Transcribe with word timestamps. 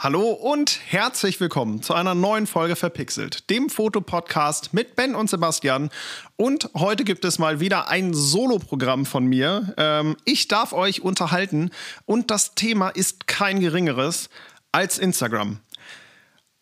Hallo 0.00 0.30
und 0.30 0.78
herzlich 0.86 1.40
willkommen 1.40 1.82
zu 1.82 1.92
einer 1.92 2.14
neuen 2.14 2.46
Folge 2.46 2.76
Verpixelt, 2.76 3.50
dem 3.50 3.68
Fotopodcast 3.68 4.72
mit 4.72 4.94
Ben 4.94 5.16
und 5.16 5.28
Sebastian. 5.28 5.90
Und 6.36 6.70
heute 6.76 7.02
gibt 7.02 7.24
es 7.24 7.40
mal 7.40 7.58
wieder 7.58 7.88
ein 7.88 8.14
Solo-Programm 8.14 9.06
von 9.06 9.26
mir. 9.26 9.74
Ähm, 9.76 10.16
ich 10.24 10.46
darf 10.46 10.72
euch 10.72 11.02
unterhalten 11.02 11.72
und 12.06 12.30
das 12.30 12.54
Thema 12.54 12.90
ist 12.90 13.26
kein 13.26 13.58
geringeres 13.58 14.30
als 14.70 15.00
Instagram. 15.00 15.58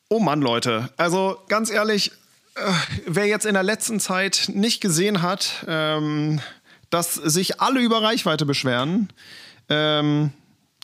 Oh 0.08 0.18
Mann, 0.18 0.40
Leute, 0.40 0.88
also 0.96 1.36
ganz 1.48 1.70
ehrlich, 1.70 2.12
äh, 2.54 2.72
wer 3.04 3.26
jetzt 3.26 3.44
in 3.44 3.52
der 3.52 3.62
letzten 3.62 4.00
Zeit 4.00 4.50
nicht 4.54 4.80
gesehen 4.80 5.20
hat, 5.20 5.66
ähm, 5.68 6.40
dass 6.88 7.12
sich 7.12 7.60
alle 7.60 7.80
über 7.80 8.02
Reichweite 8.02 8.46
beschweren, 8.46 9.12
ähm, 9.68 10.32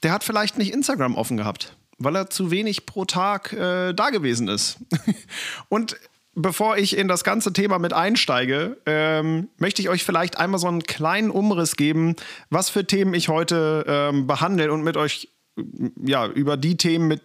der 0.03 0.13
hat 0.13 0.23
vielleicht 0.23 0.59
nicht 0.59 0.75
Instagram 0.75 1.15
offen 1.15 1.39
gehabt 1.39 1.75
weil 1.99 2.17
er 2.17 2.31
zu 2.31 2.51
wenig 2.51 2.87
pro 2.87 3.05
Tag 3.05 3.53
äh, 3.53 3.93
da 3.93 4.11
gewesen 4.11 4.49
ist. 4.49 4.79
Und 5.69 5.97
bevor 6.35 6.79
ich 6.79 6.97
in 6.97 7.09
das 7.09 7.25
ganze 7.25 7.53
Thema 7.53 7.79
mit 7.79 7.93
einsteige, 7.93 8.79
ähm, 8.87 9.49
möchte 9.59 9.83
ich 9.83 9.89
euch 9.89 10.05
vielleicht 10.05 10.39
einmal 10.39 10.59
so 10.59 10.69
einen 10.69 10.83
kleinen 10.83 11.31
Umriss 11.31 11.77
geben, 11.77 12.17
was 12.51 12.71
für 12.71 12.87
Themen 12.87 13.15
ich 13.15 13.29
heute 13.29 13.85
ähm, 13.87 14.27
behandle 14.27 14.73
und 14.73 14.83
mit 14.83 14.97
euch 14.97 15.29
ja, 16.03 16.27
über 16.27 16.57
die 16.57 16.77
Themen, 16.77 17.09
mit 17.09 17.21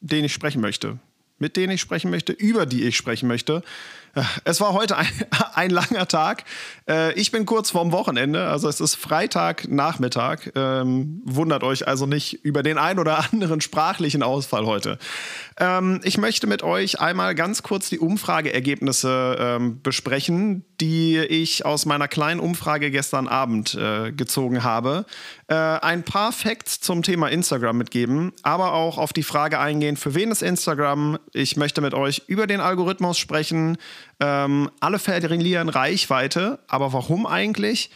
denen 0.00 0.24
ich 0.24 0.32
sprechen 0.32 0.60
möchte. 0.60 0.98
Mit 1.38 1.56
denen 1.56 1.72
ich 1.72 1.80
sprechen 1.80 2.10
möchte, 2.10 2.32
über 2.32 2.66
die 2.66 2.84
ich 2.84 2.96
sprechen 2.96 3.26
möchte. 3.26 3.62
Es 4.44 4.60
war 4.60 4.72
heute 4.72 4.96
ein, 4.96 5.08
ein 5.54 5.70
langer 5.70 6.08
Tag. 6.08 6.44
Äh, 6.88 7.12
ich 7.14 7.30
bin 7.30 7.46
kurz 7.46 7.70
vorm 7.70 7.92
Wochenende, 7.92 8.48
also 8.48 8.68
es 8.68 8.80
ist 8.80 8.96
Freitagnachmittag. 8.96 10.50
Ähm, 10.54 11.22
wundert 11.24 11.62
euch 11.62 11.86
also 11.86 12.06
nicht 12.06 12.44
über 12.44 12.62
den 12.62 12.78
ein 12.78 12.98
oder 12.98 13.18
anderen 13.32 13.60
sprachlichen 13.60 14.22
Ausfall 14.22 14.66
heute. 14.66 14.98
Ähm, 15.58 16.00
ich 16.02 16.18
möchte 16.18 16.46
mit 16.46 16.62
euch 16.62 17.00
einmal 17.00 17.34
ganz 17.34 17.62
kurz 17.62 17.88
die 17.88 17.98
Umfrageergebnisse 17.98 19.36
ähm, 19.38 19.82
besprechen, 19.82 20.64
die 20.80 21.18
ich 21.18 21.64
aus 21.64 21.86
meiner 21.86 22.08
kleinen 22.08 22.40
Umfrage 22.40 22.90
gestern 22.90 23.28
Abend 23.28 23.74
äh, 23.74 24.12
gezogen 24.12 24.64
habe. 24.64 25.04
Äh, 25.48 25.54
ein 25.54 26.02
paar 26.02 26.32
Facts 26.32 26.80
zum 26.80 27.02
Thema 27.02 27.28
Instagram 27.28 27.76
mitgeben, 27.76 28.32
aber 28.42 28.72
auch 28.72 28.98
auf 28.98 29.12
die 29.12 29.22
Frage 29.22 29.58
eingehen, 29.58 29.96
für 29.96 30.14
wen 30.14 30.30
ist 30.30 30.42
Instagram? 30.42 31.18
Ich 31.32 31.56
möchte 31.56 31.80
mit 31.80 31.94
euch 31.94 32.22
über 32.26 32.46
den 32.46 32.60
Algorithmus 32.60 33.18
sprechen. 33.18 33.76
Ähm, 34.20 34.70
alle 34.80 34.98
verlieren 34.98 35.68
Reichweite, 35.68 36.58
aber 36.68 36.92
warum 36.92 37.26
eigentlich? 37.26 37.90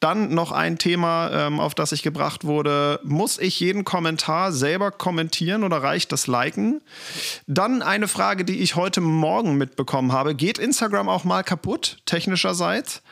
Dann 0.00 0.32
noch 0.32 0.52
ein 0.52 0.78
Thema, 0.78 1.30
ähm, 1.32 1.58
auf 1.58 1.74
das 1.74 1.90
ich 1.90 2.04
gebracht 2.04 2.44
wurde. 2.44 3.00
Muss 3.02 3.38
ich 3.38 3.58
jeden 3.58 3.84
Kommentar 3.84 4.52
selber 4.52 4.92
kommentieren 4.92 5.64
oder 5.64 5.82
reicht 5.82 6.12
das 6.12 6.28
Liken? 6.28 6.80
Dann 7.48 7.82
eine 7.82 8.06
Frage, 8.06 8.44
die 8.44 8.60
ich 8.60 8.76
heute 8.76 9.00
Morgen 9.00 9.56
mitbekommen 9.56 10.12
habe. 10.12 10.36
Geht 10.36 10.58
Instagram 10.58 11.08
auch 11.08 11.24
mal 11.24 11.42
kaputt, 11.42 11.98
technischerseits? 12.06 13.02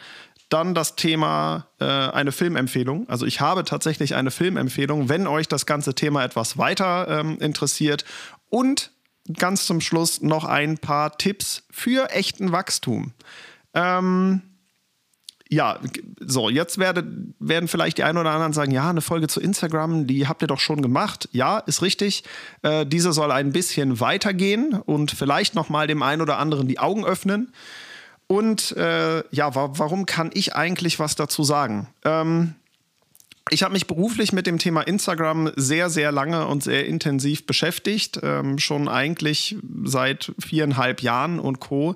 Dann 0.48 0.76
das 0.76 0.94
Thema 0.94 1.66
äh, 1.80 1.84
eine 1.84 2.30
Filmempfehlung. 2.30 3.08
Also 3.08 3.26
ich 3.26 3.40
habe 3.40 3.64
tatsächlich 3.64 4.14
eine 4.14 4.30
Filmempfehlung, 4.30 5.08
wenn 5.08 5.26
euch 5.26 5.48
das 5.48 5.66
ganze 5.66 5.96
Thema 5.96 6.22
etwas 6.22 6.56
weiter 6.56 7.08
ähm, 7.08 7.38
interessiert. 7.40 8.04
Und 8.48 8.92
ganz 9.38 9.66
zum 9.66 9.80
Schluss 9.80 10.22
noch 10.22 10.44
ein 10.44 10.78
paar 10.78 11.16
Tipps 11.18 11.64
für 11.70 12.10
echten 12.10 12.52
Wachstum. 12.52 13.12
Ähm, 13.74 14.42
ja, 15.48 15.78
so, 16.18 16.50
jetzt 16.50 16.78
werde, 16.78 17.06
werden 17.38 17.68
vielleicht 17.68 17.98
die 17.98 18.04
einen 18.04 18.18
oder 18.18 18.32
anderen 18.32 18.52
sagen, 18.52 18.72
ja, 18.72 18.90
eine 18.90 19.00
Folge 19.00 19.28
zu 19.28 19.40
Instagram, 19.40 20.06
die 20.06 20.26
habt 20.26 20.42
ihr 20.42 20.48
doch 20.48 20.58
schon 20.58 20.82
gemacht. 20.82 21.28
Ja, 21.32 21.58
ist 21.58 21.82
richtig. 21.82 22.24
Äh, 22.62 22.84
diese 22.84 23.12
soll 23.12 23.30
ein 23.30 23.52
bisschen 23.52 24.00
weitergehen 24.00 24.72
und 24.74 25.12
vielleicht 25.12 25.54
nochmal 25.54 25.86
dem 25.86 26.02
einen 26.02 26.20
oder 26.20 26.38
anderen 26.38 26.66
die 26.66 26.80
Augen 26.80 27.04
öffnen. 27.04 27.52
Und 28.26 28.76
äh, 28.76 29.22
ja, 29.30 29.54
wa 29.54 29.70
warum 29.74 30.04
kann 30.04 30.30
ich 30.34 30.56
eigentlich 30.56 30.98
was 30.98 31.14
dazu 31.14 31.44
sagen? 31.44 31.86
Ähm, 32.04 32.56
ich 33.50 33.62
habe 33.62 33.74
mich 33.74 33.86
beruflich 33.86 34.32
mit 34.32 34.46
dem 34.46 34.58
Thema 34.58 34.82
Instagram 34.82 35.52
sehr, 35.54 35.88
sehr 35.88 36.10
lange 36.10 36.46
und 36.46 36.64
sehr 36.64 36.86
intensiv 36.86 37.46
beschäftigt, 37.46 38.18
ähm, 38.22 38.58
schon 38.58 38.88
eigentlich 38.88 39.56
seit 39.84 40.32
viereinhalb 40.38 41.00
Jahren 41.00 41.38
und 41.38 41.60
Co. 41.60 41.94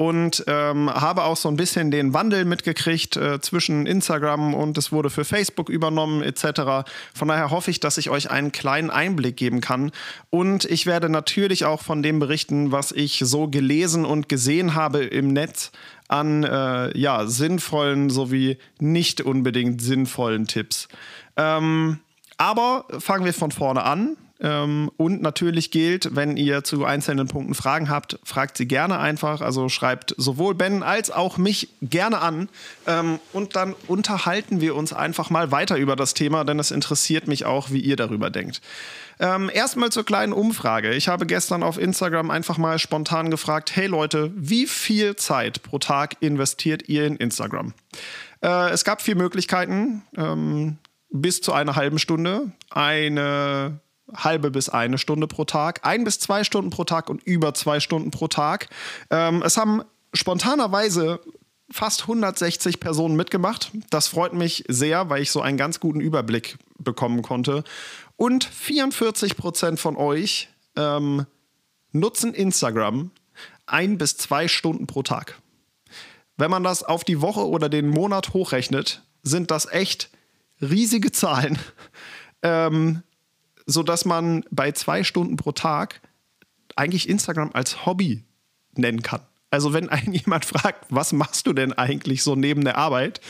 Und 0.00 0.44
ähm, 0.46 0.88
habe 0.88 1.24
auch 1.24 1.36
so 1.36 1.48
ein 1.48 1.56
bisschen 1.56 1.90
den 1.90 2.14
Wandel 2.14 2.44
mitgekriegt 2.44 3.16
äh, 3.16 3.40
zwischen 3.40 3.84
Instagram 3.84 4.54
und 4.54 4.78
es 4.78 4.92
wurde 4.92 5.10
für 5.10 5.24
Facebook 5.24 5.68
übernommen 5.68 6.22
etc. 6.22 6.88
Von 7.12 7.26
daher 7.26 7.50
hoffe 7.50 7.72
ich, 7.72 7.80
dass 7.80 7.98
ich 7.98 8.08
euch 8.08 8.30
einen 8.30 8.52
kleinen 8.52 8.90
Einblick 8.90 9.36
geben 9.36 9.60
kann. 9.60 9.90
Und 10.30 10.64
ich 10.66 10.86
werde 10.86 11.08
natürlich 11.08 11.64
auch 11.64 11.82
von 11.82 12.04
dem 12.04 12.20
berichten, 12.20 12.70
was 12.70 12.92
ich 12.92 13.20
so 13.24 13.48
gelesen 13.48 14.04
und 14.04 14.28
gesehen 14.28 14.76
habe 14.76 15.02
im 15.04 15.32
Netz 15.32 15.72
an 16.08 16.42
äh, 16.44 16.96
ja, 16.98 17.26
sinnvollen 17.26 18.10
sowie 18.10 18.58
nicht 18.80 19.20
unbedingt 19.20 19.80
sinnvollen 19.80 20.46
Tipps. 20.46 20.88
Ähm, 21.36 22.00
aber 22.38 22.86
fangen 22.98 23.24
wir 23.24 23.34
von 23.34 23.50
vorne 23.50 23.82
an. 23.82 24.16
Ähm, 24.40 24.90
und 24.96 25.20
natürlich 25.20 25.72
gilt, 25.72 26.14
wenn 26.14 26.36
ihr 26.36 26.62
zu 26.62 26.84
einzelnen 26.84 27.26
Punkten 27.26 27.54
Fragen 27.54 27.90
habt, 27.90 28.20
fragt 28.22 28.56
sie 28.56 28.68
gerne 28.68 28.98
einfach. 28.98 29.40
Also 29.40 29.68
schreibt 29.68 30.14
sowohl 30.16 30.54
Ben 30.54 30.82
als 30.82 31.10
auch 31.10 31.38
mich 31.38 31.68
gerne 31.82 32.20
an. 32.20 32.48
Ähm, 32.86 33.18
und 33.32 33.56
dann 33.56 33.74
unterhalten 33.88 34.60
wir 34.60 34.76
uns 34.76 34.92
einfach 34.92 35.30
mal 35.30 35.50
weiter 35.50 35.76
über 35.76 35.96
das 35.96 36.14
Thema, 36.14 36.44
denn 36.44 36.60
es 36.60 36.70
interessiert 36.70 37.26
mich 37.26 37.46
auch, 37.46 37.70
wie 37.70 37.80
ihr 37.80 37.96
darüber 37.96 38.30
denkt. 38.30 38.60
Ähm, 39.20 39.50
erstmal 39.52 39.90
zur 39.90 40.04
kleinen 40.04 40.32
Umfrage. 40.32 40.94
Ich 40.94 41.08
habe 41.08 41.26
gestern 41.26 41.62
auf 41.62 41.78
Instagram 41.78 42.30
einfach 42.30 42.58
mal 42.58 42.78
spontan 42.78 43.30
gefragt, 43.30 43.74
hey 43.74 43.86
Leute, 43.86 44.32
wie 44.34 44.66
viel 44.66 45.16
Zeit 45.16 45.62
pro 45.62 45.78
Tag 45.78 46.16
investiert 46.20 46.88
ihr 46.88 47.06
in 47.06 47.16
Instagram? 47.16 47.74
Äh, 48.42 48.70
es 48.70 48.84
gab 48.84 49.02
vier 49.02 49.16
Möglichkeiten. 49.16 50.02
Ähm, 50.16 50.78
bis 51.10 51.40
zu 51.40 51.52
einer 51.52 51.74
halben 51.74 51.98
Stunde, 51.98 52.52
eine 52.70 53.80
halbe 54.14 54.50
bis 54.50 54.68
eine 54.68 54.98
Stunde 54.98 55.26
pro 55.26 55.44
Tag, 55.44 55.80
ein 55.84 56.04
bis 56.04 56.18
zwei 56.18 56.44
Stunden 56.44 56.70
pro 56.70 56.84
Tag 56.84 57.10
und 57.10 57.22
über 57.22 57.54
zwei 57.54 57.80
Stunden 57.80 58.10
pro 58.10 58.28
Tag. 58.28 58.68
Ähm, 59.10 59.42
es 59.42 59.56
haben 59.56 59.82
spontanerweise 60.14 61.20
fast 61.70 62.02
160 62.02 62.80
Personen 62.80 63.16
mitgemacht. 63.16 63.72
Das 63.90 64.08
freut 64.08 64.32
mich 64.32 64.64
sehr, 64.68 65.10
weil 65.10 65.22
ich 65.22 65.30
so 65.30 65.40
einen 65.40 65.58
ganz 65.58 65.80
guten 65.80 66.00
Überblick 66.00 66.58
bekommen 66.78 67.22
konnte. 67.22 67.64
Und 68.16 68.44
44 68.44 69.36
Prozent 69.36 69.78
von 69.80 69.96
euch 69.96 70.48
ähm, 70.76 71.26
nutzen 71.92 72.34
Instagram 72.34 73.10
ein 73.66 73.98
bis 73.98 74.16
zwei 74.16 74.48
Stunden 74.48 74.86
pro 74.86 75.02
Tag. 75.02 75.40
Wenn 76.36 76.50
man 76.50 76.62
das 76.62 76.82
auf 76.82 77.04
die 77.04 77.20
Woche 77.20 77.46
oder 77.46 77.68
den 77.68 77.88
Monat 77.88 78.32
hochrechnet, 78.32 79.02
sind 79.22 79.50
das 79.50 79.66
echt 79.66 80.10
riesige 80.60 81.12
Zahlen. 81.12 81.58
Ähm, 82.40 83.02
sodass 83.66 84.04
man 84.04 84.44
bei 84.52 84.70
zwei 84.70 85.02
Stunden 85.02 85.34
pro 85.34 85.50
Tag 85.50 86.00
eigentlich 86.76 87.08
Instagram 87.08 87.50
als 87.52 87.84
Hobby 87.84 88.22
nennen 88.74 89.02
kann. 89.02 89.22
Also 89.50 89.72
wenn 89.72 89.88
einen 89.88 90.12
jemand 90.14 90.44
fragt, 90.44 90.86
was 90.90 91.12
machst 91.12 91.46
du 91.46 91.52
denn 91.52 91.72
eigentlich 91.72 92.22
so 92.22 92.34
neben 92.34 92.64
der 92.64 92.76
Arbeit? 92.76 93.20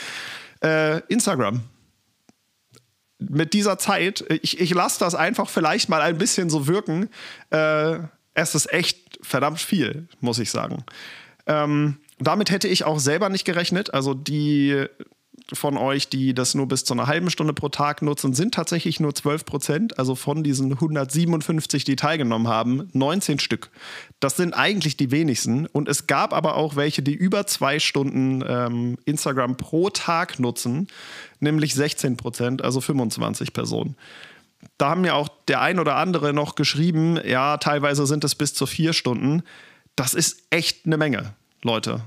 Äh, 0.62 1.00
Instagram. 1.08 1.62
Mit 3.20 3.52
dieser 3.52 3.78
Zeit, 3.78 4.24
ich, 4.42 4.60
ich 4.60 4.72
lasse 4.72 5.00
das 5.00 5.14
einfach 5.14 5.48
vielleicht 5.48 5.88
mal 5.88 6.00
ein 6.00 6.18
bisschen 6.18 6.50
so 6.50 6.66
wirken. 6.66 7.08
Äh, 7.50 7.98
es 8.34 8.54
ist 8.54 8.72
echt 8.72 9.18
verdammt 9.22 9.60
viel, 9.60 10.06
muss 10.20 10.38
ich 10.38 10.50
sagen. 10.50 10.84
Ähm, 11.46 11.98
damit 12.20 12.50
hätte 12.50 12.68
ich 12.68 12.84
auch 12.84 13.00
selber 13.00 13.28
nicht 13.28 13.44
gerechnet. 13.44 13.92
Also 13.94 14.14
die 14.14 14.86
von 15.52 15.76
euch, 15.76 16.08
die 16.08 16.34
das 16.34 16.54
nur 16.54 16.68
bis 16.68 16.84
zu 16.84 16.92
einer 16.92 17.06
halben 17.06 17.30
Stunde 17.30 17.54
pro 17.54 17.68
Tag 17.68 18.02
nutzen, 18.02 18.34
sind 18.34 18.54
tatsächlich 18.54 19.00
nur 19.00 19.14
12 19.14 19.44
Prozent. 19.44 19.98
Also 19.98 20.14
von 20.14 20.42
diesen 20.42 20.72
157, 20.72 21.84
die 21.84 21.96
teilgenommen 21.96 22.48
haben, 22.48 22.88
19 22.92 23.38
Stück. 23.38 23.70
Das 24.20 24.36
sind 24.36 24.52
eigentlich 24.52 24.96
die 24.96 25.10
wenigsten. 25.10 25.66
Und 25.66 25.88
es 25.88 26.06
gab 26.06 26.32
aber 26.32 26.56
auch 26.56 26.76
welche, 26.76 27.02
die 27.02 27.14
über 27.14 27.46
zwei 27.46 27.78
Stunden 27.78 28.44
ähm, 28.46 28.98
Instagram 29.04 29.56
pro 29.56 29.90
Tag 29.90 30.38
nutzen, 30.38 30.88
nämlich 31.40 31.74
16 31.74 32.16
Prozent, 32.16 32.62
also 32.62 32.80
25 32.80 33.52
Personen. 33.52 33.96
Da 34.76 34.90
haben 34.90 35.04
ja 35.04 35.14
auch 35.14 35.28
der 35.46 35.60
ein 35.60 35.78
oder 35.78 35.96
andere 35.96 36.32
noch 36.32 36.56
geschrieben, 36.56 37.18
ja, 37.24 37.56
teilweise 37.58 38.06
sind 38.06 38.24
es 38.24 38.34
bis 38.34 38.54
zu 38.54 38.66
vier 38.66 38.92
Stunden. 38.92 39.42
Das 39.96 40.14
ist 40.14 40.42
echt 40.50 40.84
eine 40.84 40.96
Menge, 40.96 41.34
Leute. 41.62 42.02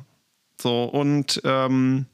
So, 0.61 0.83
und 0.83 1.41
ähm, 1.43 2.05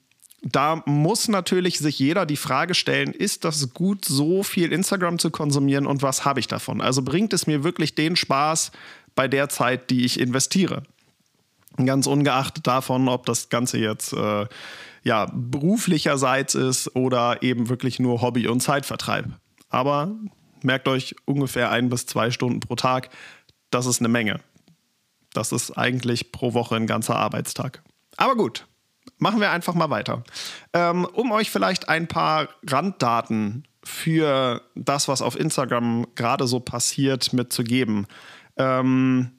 da 0.42 0.84
muss 0.86 1.28
natürlich 1.28 1.80
sich 1.80 2.00
jeder 2.00 2.26
die 2.26 2.38
Frage 2.38 2.74
stellen, 2.74 3.12
ist 3.12 3.44
das 3.44 3.74
gut, 3.74 4.06
so 4.06 4.44
viel 4.44 4.72
Instagram 4.72 5.20
zu 5.20 5.32
konsumieren 5.32 5.88
und 5.88 6.02
was 6.04 6.26
habe 6.26 6.40
ich 6.40 6.48
davon? 6.48 6.82
Also 6.82 7.02
bringt 7.02 7.34
es 7.34 7.48
mir 7.48 7.64
wirklich 7.64 7.96
den 7.96 8.16
Spaß 8.16 8.72
bei 9.16 9.28
der 9.28 9.50
Zeit, 9.50 9.90
die 9.90 10.06
ich 10.06 10.20
investiere? 10.20 10.84
Ganz 11.84 12.08
ungeachtet 12.08 12.66
davon, 12.66 13.08
ob 13.08 13.26
das 13.26 13.50
Ganze 13.50 13.78
jetzt 13.78 14.14
äh, 14.14 14.46
ja, 15.04 15.28
beruflicherseits 15.34 16.56
ist 16.56 16.96
oder 16.96 17.44
eben 17.44 17.70
wirklich 17.70 18.00
nur 18.00 18.22
Hobby 18.22 18.48
und 18.48 18.62
Zeitvertreib. 18.62 19.26
Aber 19.70 20.16
Merkt 20.64 20.88
euch 20.88 21.16
ungefähr 21.26 21.72
ein 21.72 21.90
bis 21.90 22.06
zwei 22.06 22.32
Stunden 22.32 22.60
pro 22.60 22.76
Tag. 22.76 23.10
Das 23.70 23.86
ist 23.86 24.00
eine 24.00 24.10
Menge. 24.10 24.40
Das 25.34 25.52
ist 25.52 25.72
eigentlich 25.78 26.32
pro 26.32 26.54
Woche 26.54 26.76
ein 26.76 26.88
ganzer 26.88 27.16
Arbeitstag. 27.16 27.84
Aber 28.16 28.36
gut, 28.36 28.66
machen 29.18 29.40
wir 29.40 29.52
einfach 29.52 29.74
mal 29.74 29.90
weiter. 29.90 30.24
Ähm, 30.74 31.06
um 31.06 31.32
euch 31.32 31.52
vielleicht 31.52 31.90
ein 31.90 32.08
paar 32.08 32.50
Randdaten 32.66 33.68
für 33.84 34.62
das, 34.76 35.08
was 35.08 35.22
auf 35.22 35.40
Instagram 35.40 36.08
gerade 36.16 36.48
so 36.48 36.60
passiert, 36.60 37.34
mitzugeben. 37.34 38.08
Ähm, 38.58 39.32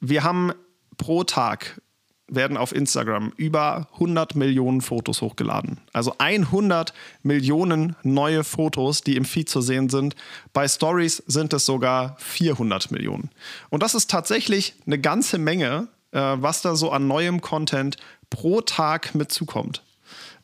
wir 0.00 0.24
haben 0.24 0.52
pro 0.96 1.24
Tag 1.24 1.80
werden 2.28 2.56
auf 2.56 2.74
Instagram 2.74 3.32
über 3.36 3.88
100 3.94 4.34
Millionen 4.34 4.80
Fotos 4.80 5.22
hochgeladen. 5.22 5.78
Also 5.92 6.14
100 6.18 6.92
Millionen 7.22 7.94
neue 8.02 8.42
Fotos, 8.42 9.02
die 9.02 9.16
im 9.16 9.24
Feed 9.24 9.48
zu 9.48 9.60
sehen 9.60 9.88
sind. 9.88 10.16
Bei 10.52 10.66
Stories 10.66 11.22
sind 11.26 11.52
es 11.52 11.66
sogar 11.66 12.16
400 12.18 12.90
Millionen. 12.90 13.30
Und 13.70 13.82
das 13.82 13.94
ist 13.94 14.10
tatsächlich 14.10 14.74
eine 14.86 14.98
ganze 14.98 15.38
Menge, 15.38 15.88
was 16.18 16.62
da 16.62 16.76
so 16.76 16.90
an 16.90 17.06
neuem 17.06 17.40
Content 17.40 17.96
pro 18.30 18.60
Tag 18.60 19.14
mitzukommt. 19.14 19.82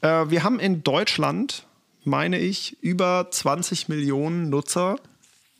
Äh, 0.00 0.30
wir 0.30 0.42
haben 0.42 0.60
in 0.60 0.82
Deutschland, 0.82 1.66
meine 2.04 2.38
ich, 2.38 2.82
über 2.82 3.28
20 3.30 3.88
Millionen 3.88 4.50
Nutzer 4.50 4.96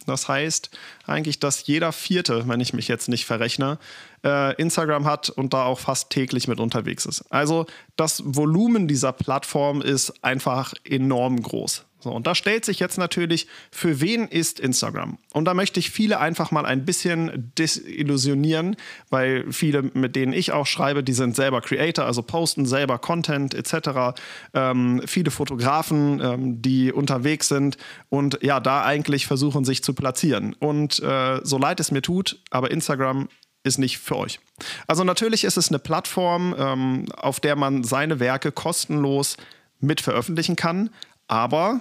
das 0.07 0.29
heißt 0.29 0.71
eigentlich, 1.07 1.39
dass 1.39 1.67
jeder 1.67 1.93
Vierte, 1.93 2.49
wenn 2.49 2.61
ich 2.61 2.73
mich 2.73 2.89
jetzt 2.89 3.09
nicht 3.09 3.25
verrechne, 3.25 3.79
äh, 4.25 4.55
Instagram 4.57 5.05
hat 5.05 5.31
und 5.31 5.55
da 5.55 5.65
auch 5.65 5.79
fast 5.79 6.11
täglich 6.11 6.49
mit 6.49 6.61
unterwegs 6.61 7.07
ist. 7.07 7.23
Also 7.31 7.67
das 7.97 8.23
Volumen 8.25 8.89
dieser 8.89 9.13
Plattform 9.13 9.81
ist 9.81 10.25
einfach 10.25 10.75
enorm 10.85 11.43
groß. 11.43 11.85
So, 12.03 12.11
und 12.11 12.27
da 12.27 12.35
stellt 12.35 12.65
sich 12.65 12.81
jetzt 12.81 12.99
natürlich, 12.99 13.47
für 13.71 14.01
wen 14.01 14.27
ist 14.27 14.59
Instagram? 14.59 15.19
Und 15.33 15.45
da 15.45 15.55
möchte 15.55 15.79
ich 15.79 15.91
viele 15.91 16.19
einfach 16.19 16.51
mal 16.51 16.67
ein 16.67 16.85
bisschen 16.85 17.53
desillusionieren, 17.57 18.75
weil 19.09 19.51
viele, 19.53 19.83
mit 19.83 20.17
denen 20.17 20.33
ich 20.33 20.51
auch 20.51 20.67
schreibe, 20.67 21.05
die 21.05 21.13
sind 21.13 21.37
selber 21.37 21.61
Creator, 21.61 22.05
also 22.05 22.23
posten 22.23 22.67
selber 22.67 22.99
Content 22.99 23.55
etc. 23.55 24.21
Ähm, 24.53 25.03
viele 25.07 25.31
Fotografen, 25.31 26.21
ähm, 26.21 26.61
die 26.61 26.93
unterwegs 26.93 27.47
sind 27.47 27.77
und 28.09 28.41
ja, 28.43 28.59
da 28.59 28.83
eigentlich 28.83 29.27
versuchen, 29.27 29.65
sich 29.65 29.85
zu 29.85 29.95
platzieren. 29.95 30.55
Und 30.59 31.01
äh, 31.01 31.41
so 31.45 31.57
leid 31.57 31.79
es 31.79 31.93
mir 31.93 32.03
tut, 32.03 32.41
aber 32.51 32.73
Instagram 32.73 33.29
ist 33.63 33.79
nicht 33.79 33.99
für 33.99 34.17
euch. 34.17 34.41
Also 34.89 35.05
natürlich 35.05 35.45
ist 35.45 35.57
es 35.57 35.69
eine 35.69 35.79
Plattform, 35.79 36.53
ähm, 36.59 37.07
auf 37.17 37.39
der 37.39 37.55
man 37.55 37.85
seine 37.85 38.19
Werke 38.19 38.51
kostenlos 38.51 39.37
mit 39.79 40.01
veröffentlichen 40.01 40.57
kann, 40.57 40.91
aber 41.29 41.81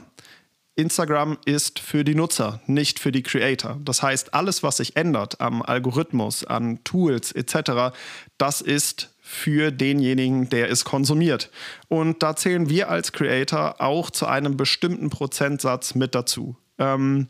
Instagram 0.82 1.38
ist 1.46 1.80
für 1.80 2.04
die 2.04 2.16
Nutzer, 2.16 2.62
nicht 2.68 3.00
für 3.00 3.12
die 3.12 3.24
Creator. 3.24 3.80
Das 3.84 4.04
heißt, 4.04 4.34
alles, 4.34 4.64
was 4.64 4.78
sich 4.78 4.96
ändert 4.96 5.40
am 5.40 5.62
Algorithmus, 5.62 6.44
an 6.44 6.84
Tools 6.84 7.32
etc., 7.32 7.96
das 8.38 8.62
ist 8.62 9.16
für 9.22 9.72
denjenigen, 9.72 10.50
der 10.50 10.70
es 10.70 10.84
konsumiert. 10.84 11.52
Und 11.88 12.22
da 12.22 12.36
zählen 12.36 12.70
wir 12.70 12.90
als 12.90 13.14
Creator 13.14 13.80
auch 13.80 14.10
zu 14.10 14.26
einem 14.26 14.58
bestimmten 14.58 15.10
Prozentsatz 15.10 15.96
mit 15.96 16.16
dazu. 16.16 16.58
Ähm, 16.78 17.28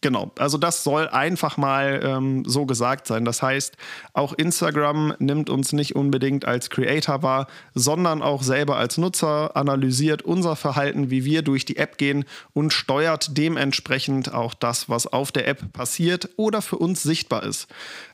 Genau, 0.00 0.30
also 0.38 0.58
das 0.58 0.84
soll 0.84 1.08
einfach 1.08 1.56
mal 1.56 2.00
ähm, 2.04 2.44
so 2.44 2.66
gesagt 2.66 3.08
sein. 3.08 3.24
Das 3.24 3.42
heißt, 3.42 3.76
auch 4.12 4.32
Instagram 4.32 5.14
nimmt 5.18 5.50
uns 5.50 5.72
nicht 5.72 5.96
unbedingt 5.96 6.44
als 6.44 6.70
Creator 6.70 7.24
wahr, 7.24 7.48
sondern 7.74 8.22
auch 8.22 8.44
selber 8.44 8.76
als 8.76 8.96
Nutzer, 8.96 9.56
analysiert 9.56 10.22
unser 10.22 10.54
Verhalten, 10.54 11.10
wie 11.10 11.24
wir 11.24 11.42
durch 11.42 11.64
die 11.64 11.78
App 11.78 11.98
gehen 11.98 12.26
und 12.52 12.72
steuert 12.72 13.36
dementsprechend 13.36 14.32
auch 14.32 14.54
das, 14.54 14.88
was 14.88 15.08
auf 15.08 15.32
der 15.32 15.48
App 15.48 15.72
passiert 15.72 16.28
oder 16.36 16.62
für 16.62 16.76
uns 16.76 17.02
sichtbar 17.02 17.42
ist. 17.42 17.66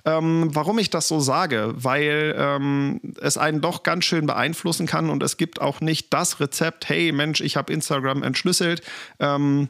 Ähm, 0.07 0.49
warum 0.55 0.79
ich 0.79 0.89
das 0.89 1.07
so 1.07 1.21
sage? 1.21 1.75
Weil 1.77 2.35
ähm, 2.39 3.01
es 3.21 3.37
einen 3.37 3.61
doch 3.61 3.83
ganz 3.83 4.07
schön 4.07 4.25
beeinflussen 4.25 4.87
kann 4.87 5.11
und 5.11 5.23
es 5.23 5.37
gibt 5.37 5.61
auch 5.61 5.83
nicht 5.83 6.15
das 6.15 6.41
Rezept, 6.41 6.89
hey 6.89 7.13
Mensch, 7.13 7.43
ich 7.43 7.59
habe 7.59 7.75
Instagram 7.75 8.23
entschlüsselt. 8.23 8.81
Ähm, 9.21 9.69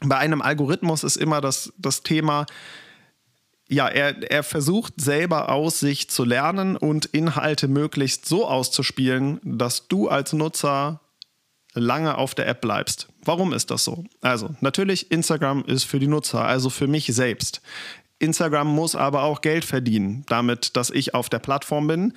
bei 0.00 0.16
einem 0.16 0.42
Algorithmus 0.42 1.04
ist 1.04 1.16
immer 1.16 1.40
das, 1.40 1.72
das 1.78 2.02
Thema, 2.02 2.46
ja, 3.68 3.86
er, 3.86 4.30
er 4.30 4.42
versucht 4.42 4.94
selber 5.00 5.50
aus 5.50 5.80
sich 5.80 6.08
zu 6.08 6.24
lernen 6.24 6.76
und 6.76 7.04
Inhalte 7.06 7.68
möglichst 7.68 8.26
so 8.26 8.46
auszuspielen, 8.46 9.40
dass 9.44 9.88
du 9.88 10.08
als 10.08 10.32
Nutzer 10.32 11.00
lange 11.74 12.16
auf 12.16 12.34
der 12.34 12.48
App 12.48 12.62
bleibst. 12.62 13.08
Warum 13.24 13.52
ist 13.52 13.70
das 13.70 13.84
so? 13.84 14.04
Also, 14.22 14.54
natürlich, 14.60 15.10
Instagram 15.10 15.64
ist 15.64 15.84
für 15.84 15.98
die 15.98 16.06
Nutzer, 16.06 16.44
also 16.44 16.70
für 16.70 16.86
mich 16.86 17.06
selbst. 17.06 17.60
Instagram 18.18 18.68
muss 18.68 18.96
aber 18.96 19.22
auch 19.22 19.42
Geld 19.42 19.64
verdienen, 19.64 20.24
damit, 20.28 20.76
dass 20.76 20.90
ich 20.90 21.14
auf 21.14 21.28
der 21.28 21.38
Plattform 21.38 21.86
bin. 21.86 22.14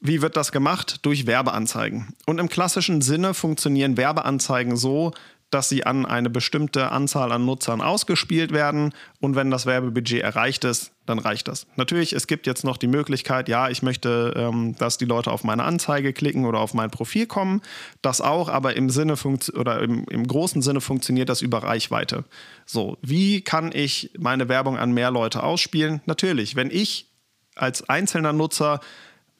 Wie 0.00 0.22
wird 0.22 0.36
das 0.36 0.50
gemacht? 0.50 1.00
Durch 1.02 1.26
Werbeanzeigen. 1.26 2.14
Und 2.26 2.38
im 2.38 2.48
klassischen 2.48 3.02
Sinne 3.02 3.34
funktionieren 3.34 3.96
Werbeanzeigen 3.96 4.76
so, 4.76 5.12
dass 5.50 5.68
sie 5.68 5.86
an 5.86 6.06
eine 6.06 6.28
bestimmte 6.28 6.90
Anzahl 6.90 7.30
an 7.30 7.44
Nutzern 7.44 7.80
ausgespielt 7.80 8.52
werden 8.52 8.92
und 9.20 9.36
wenn 9.36 9.50
das 9.50 9.64
Werbebudget 9.64 10.22
erreicht 10.22 10.64
ist, 10.64 10.92
dann 11.06 11.20
reicht 11.20 11.46
das. 11.46 11.66
Natürlich, 11.76 12.12
es 12.12 12.26
gibt 12.26 12.46
jetzt 12.46 12.64
noch 12.64 12.76
die 12.76 12.88
Möglichkeit, 12.88 13.48
ja, 13.48 13.68
ich 13.68 13.82
möchte, 13.82 14.34
ähm, 14.36 14.74
dass 14.78 14.98
die 14.98 15.04
Leute 15.04 15.30
auf 15.30 15.44
meine 15.44 15.62
Anzeige 15.62 16.12
klicken 16.12 16.46
oder 16.46 16.58
auf 16.58 16.74
mein 16.74 16.90
Profil 16.90 17.26
kommen. 17.26 17.62
Das 18.02 18.20
auch, 18.20 18.48
aber 18.48 18.76
im 18.76 18.90
Sinne 18.90 19.14
oder 19.54 19.82
im, 19.82 20.04
im 20.08 20.26
großen 20.26 20.62
Sinne 20.62 20.80
funktioniert 20.80 21.28
das 21.28 21.42
über 21.42 21.62
Reichweite. 21.62 22.24
So, 22.64 22.98
wie 23.02 23.40
kann 23.40 23.70
ich 23.72 24.10
meine 24.18 24.48
Werbung 24.48 24.76
an 24.76 24.92
mehr 24.92 25.12
Leute 25.12 25.44
ausspielen? 25.44 26.00
Natürlich, 26.06 26.56
wenn 26.56 26.70
ich 26.72 27.08
als 27.54 27.88
einzelner 27.88 28.32
Nutzer 28.32 28.80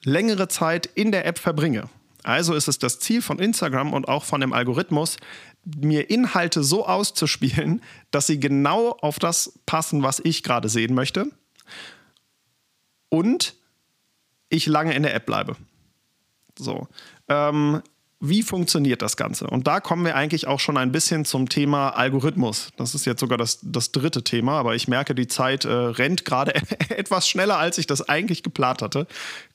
längere 0.05 0.47
Zeit 0.47 0.87
in 0.87 1.11
der 1.11 1.27
App 1.27 1.39
verbringe, 1.39 1.89
also 2.23 2.55
ist 2.55 2.67
es 2.67 2.79
das 2.79 2.99
Ziel 2.99 3.23
von 3.23 3.39
Instagram 3.39 3.93
und 3.93 4.09
auch 4.09 4.25
von 4.25 4.41
dem 4.41 4.53
Algorithmus, 4.53 5.17
mir 5.77 6.11
Inhalte 6.11 6.63
so 6.63 6.87
auszuspielen, 6.87 7.83
dass 8.11 8.27
sie 8.27 8.39
genau 8.39 8.91
auf 9.01 9.19
das 9.19 9.59
passen, 9.67 10.03
was 10.03 10.21
ich 10.21 10.43
gerade 10.43 10.69
sehen 10.69 10.95
möchte. 10.95 11.27
Und 13.09 13.55
ich 14.49 14.67
lange 14.67 14.95
in 14.95 15.03
der 15.03 15.15
App 15.15 15.27
bleibe. 15.27 15.57
So. 16.59 16.87
Ähm, 17.29 17.83
wie 18.19 18.43
funktioniert 18.43 19.03
das 19.03 19.17
Ganze? 19.17 19.47
Und 19.47 19.67
da 19.67 19.81
kommen 19.81 20.05
wir 20.05 20.17
eigentlich 20.17 20.47
auch 20.47 20.59
schon 20.61 20.79
ein 20.79 20.91
bisschen 20.91 21.25
zum 21.25 21.49
Thema 21.49 21.91
Algorithmus. 21.91 22.71
Das 22.77 22.95
ist 22.95 23.05
jetzt 23.05 23.21
sogar 23.21 23.37
das, 23.37 23.59
das 23.63 23.93
dritte 23.93 24.25
Thema, 24.25 24.59
aber 24.59 24.75
ich 24.75 24.89
merke, 24.89 25.15
die 25.15 25.27
Zeit 25.27 25.65
äh, 25.65 25.73
rennt 25.73 26.25
gerade 26.25 26.55
etwas 26.89 27.29
schneller, 27.29 27.59
als 27.59 27.77
ich 27.77 27.87
das 27.87 28.09
eigentlich 28.09 28.43
geplant 28.43 28.81
hatte 28.81 29.07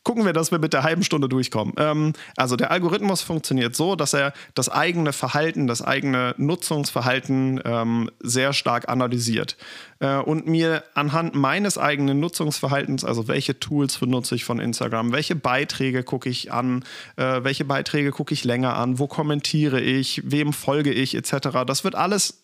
gucken 0.03 0.25
wir, 0.25 0.33
dass 0.33 0.51
wir 0.51 0.59
mit 0.59 0.73
der 0.73 0.83
halben 0.83 1.03
Stunde 1.03 1.29
durchkommen. 1.29 1.73
Ähm, 1.77 2.13
also 2.35 2.55
der 2.55 2.71
Algorithmus 2.71 3.21
funktioniert 3.21 3.75
so, 3.75 3.95
dass 3.95 4.13
er 4.13 4.33
das 4.55 4.69
eigene 4.69 5.13
Verhalten, 5.13 5.67
das 5.67 5.81
eigene 5.81 6.33
Nutzungsverhalten 6.37 7.61
ähm, 7.63 8.09
sehr 8.19 8.53
stark 8.53 8.89
analysiert 8.89 9.57
äh, 9.99 10.17
und 10.17 10.47
mir 10.47 10.83
anhand 10.95 11.35
meines 11.35 11.77
eigenen 11.77 12.19
Nutzungsverhaltens, 12.19 13.05
also 13.05 13.27
welche 13.27 13.59
Tools 13.59 13.97
benutze 13.97 14.35
ich 14.35 14.43
von 14.43 14.59
Instagram, 14.59 15.11
welche 15.11 15.35
Beiträge 15.35 16.03
gucke 16.03 16.29
ich 16.29 16.51
an, 16.51 16.83
äh, 17.15 17.43
welche 17.43 17.65
Beiträge 17.65 18.11
gucke 18.11 18.33
ich 18.33 18.43
länger 18.43 18.75
an, 18.75 18.99
wo 18.99 19.07
kommentiere 19.07 19.79
ich, 19.79 20.21
wem 20.25 20.53
folge 20.53 20.91
ich 20.91 21.15
etc. 21.15 21.63
Das 21.65 21.83
wird 21.83 21.95
alles 21.95 22.40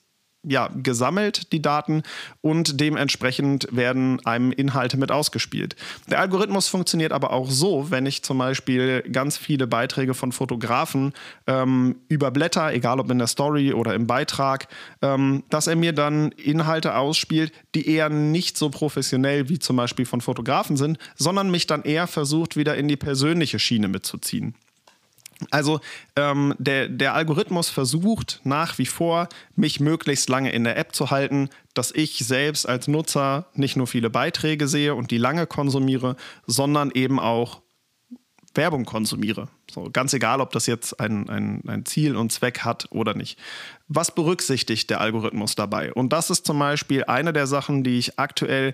ja, 0.48 0.70
gesammelt, 0.82 1.51
die 1.51 1.62
Daten, 1.62 2.04
und 2.42 2.80
dementsprechend 2.80 3.68
werden 3.72 4.25
einem 4.25 4.51
Inhalte 4.51 4.98
mit 4.98 5.12
ausgespielt. 5.12 5.75
Der 6.10 6.20
Algorithmus 6.20 6.68
funktioniert 6.68 7.12
aber 7.12 7.32
auch 7.32 7.50
so, 7.50 7.92
wenn 7.92 8.06
ich 8.06 8.24
zum 8.24 8.38
Beispiel 8.38 9.01
ganz 9.12 9.38
viele 9.38 9.68
Beiträge 9.68 10.13
von 10.13 10.32
Fotografen 10.32 11.13
ähm, 11.46 11.98
überblätter, 12.08 12.74
egal 12.74 13.00
ob 13.00 13.12
in 13.12 13.18
der 13.18 13.27
Story 13.27 13.74
oder 13.74 13.94
im 13.94 14.08
Beitrag, 14.08 14.68
ähm, 15.01 15.44
dass 15.50 15.68
er 15.68 15.75
mir 15.75 15.94
dann 15.94 16.32
Inhalte 16.32 16.96
ausspielt, 16.96 17.51
die 17.75 17.89
eher 17.89 18.10
nicht 18.10 18.58
so 18.58 18.70
professionell 18.70 19.50
wie 19.50 19.60
zum 19.60 19.75
Beispiel 19.75 20.06
von 20.06 20.22
Fotografen 20.22 20.77
sind, 20.77 20.98
sondern 21.16 21.51
mich 21.51 21.68
dann 21.68 21.84
eher 21.84 22.08
versucht, 22.08 22.56
wieder 22.56 22.77
in 22.77 22.88
die 22.88 22.98
persönliche 22.98 23.60
Schiene 23.60 23.88
mitzuziehen. 23.88 24.56
Also 25.51 25.79
ähm, 26.15 26.56
der, 26.58 26.88
der 26.89 27.13
Algorithmus 27.13 27.70
versucht 27.70 28.41
nach 28.44 28.77
wie 28.77 28.86
vor, 28.86 29.29
mich 29.56 29.79
möglichst 29.79 30.29
lange 30.29 30.51
in 30.51 30.63
der 30.63 30.77
App 30.77 30.96
zu 30.96 31.12
halten, 31.12 31.50
dass 31.74 31.91
ich 31.91 32.20
selbst 32.20 32.67
als 32.67 32.88
Nutzer 32.88 33.48
nicht 33.53 33.75
nur 33.75 33.88
viele 33.88 34.10
Beiträge 34.10 34.67
sehe 34.67 34.96
und 34.96 35.12
die 35.12 35.17
lange 35.17 35.46
konsumiere, 35.46 36.15
sondern 36.48 36.91
eben 36.91 37.20
auch 37.20 37.62
Werbung 38.56 38.86
konsumiere. 38.86 39.48
So, 39.70 39.89
ganz 39.91 40.13
egal, 40.13 40.41
ob 40.41 40.51
das 40.51 40.65
jetzt 40.65 41.00
ein, 41.00 41.29
ein, 41.29 41.62
ein 41.67 41.86
Ziel 41.86 42.15
und 42.15 42.32
Zweck 42.32 42.60
hat 42.62 42.88
oder 42.89 43.13
nicht. 43.13 43.39
Was 43.88 44.13
berücksichtigt 44.13 44.89
der 44.89 45.00
Algorithmus 45.00 45.56
dabei? 45.56 45.94
Und 45.94 46.12
das 46.12 46.29
ist 46.29 46.46
zum 46.46 46.60
Beispiel 46.60 47.03
eine 47.06 47.32
der 47.32 47.48
Sachen, 47.48 47.84
die 47.84 48.00
ich 48.00 48.20
aktuell 48.20 48.74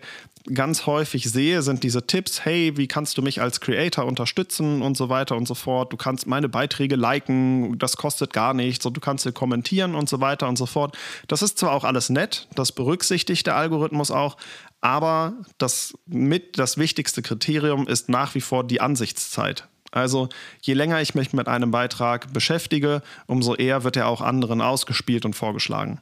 ganz 0.51 0.85
häufig 0.85 1.29
sehe, 1.31 1.61
sind 1.61 1.83
diese 1.83 2.05
Tipps, 2.05 2.43
hey, 2.43 2.75
wie 2.75 2.87
kannst 2.87 3.17
du 3.17 3.21
mich 3.21 3.41
als 3.41 3.61
Creator 3.61 4.05
unterstützen 4.05 4.81
und 4.81 4.97
so 4.97 5.07
weiter 5.09 5.37
und 5.37 5.47
so 5.47 5.55
fort. 5.55 5.93
Du 5.93 5.97
kannst 5.97 6.27
meine 6.27 6.49
Beiträge 6.49 6.95
liken, 6.95 7.77
das 7.77 7.95
kostet 7.95 8.33
gar 8.33 8.53
nichts 8.53 8.85
und 8.85 8.97
du 8.97 9.01
kannst 9.01 9.23
sie 9.23 9.31
kommentieren 9.31 9.95
und 9.95 10.09
so 10.09 10.19
weiter 10.19 10.49
und 10.49 10.57
so 10.57 10.65
fort. 10.65 10.97
Das 11.27 11.41
ist 11.41 11.59
zwar 11.59 11.71
auch 11.71 11.85
alles 11.85 12.09
nett, 12.09 12.47
das 12.55 12.73
berücksichtigt 12.73 13.47
der 13.47 13.55
Algorithmus 13.55 14.11
auch, 14.11 14.35
aber 14.81 15.33
das 15.57 15.93
mit 16.05 16.59
das 16.59 16.77
wichtigste 16.77 17.21
Kriterium 17.21 17.87
ist 17.87 18.09
nach 18.09 18.35
wie 18.35 18.41
vor 18.41 18.65
die 18.65 18.81
Ansichtszeit. 18.81 19.69
Also 19.91 20.27
je 20.61 20.73
länger 20.73 21.01
ich 21.01 21.15
mich 21.15 21.33
mit 21.33 21.47
einem 21.47 21.71
Beitrag 21.71 22.33
beschäftige, 22.33 23.01
umso 23.27 23.55
eher 23.55 23.83
wird 23.83 23.95
er 23.95 24.07
auch 24.07 24.21
anderen 24.21 24.59
ausgespielt 24.59 25.23
und 25.23 25.35
vorgeschlagen. 25.35 26.01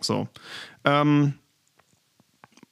So. 0.00 0.28
Ähm, 0.84 1.34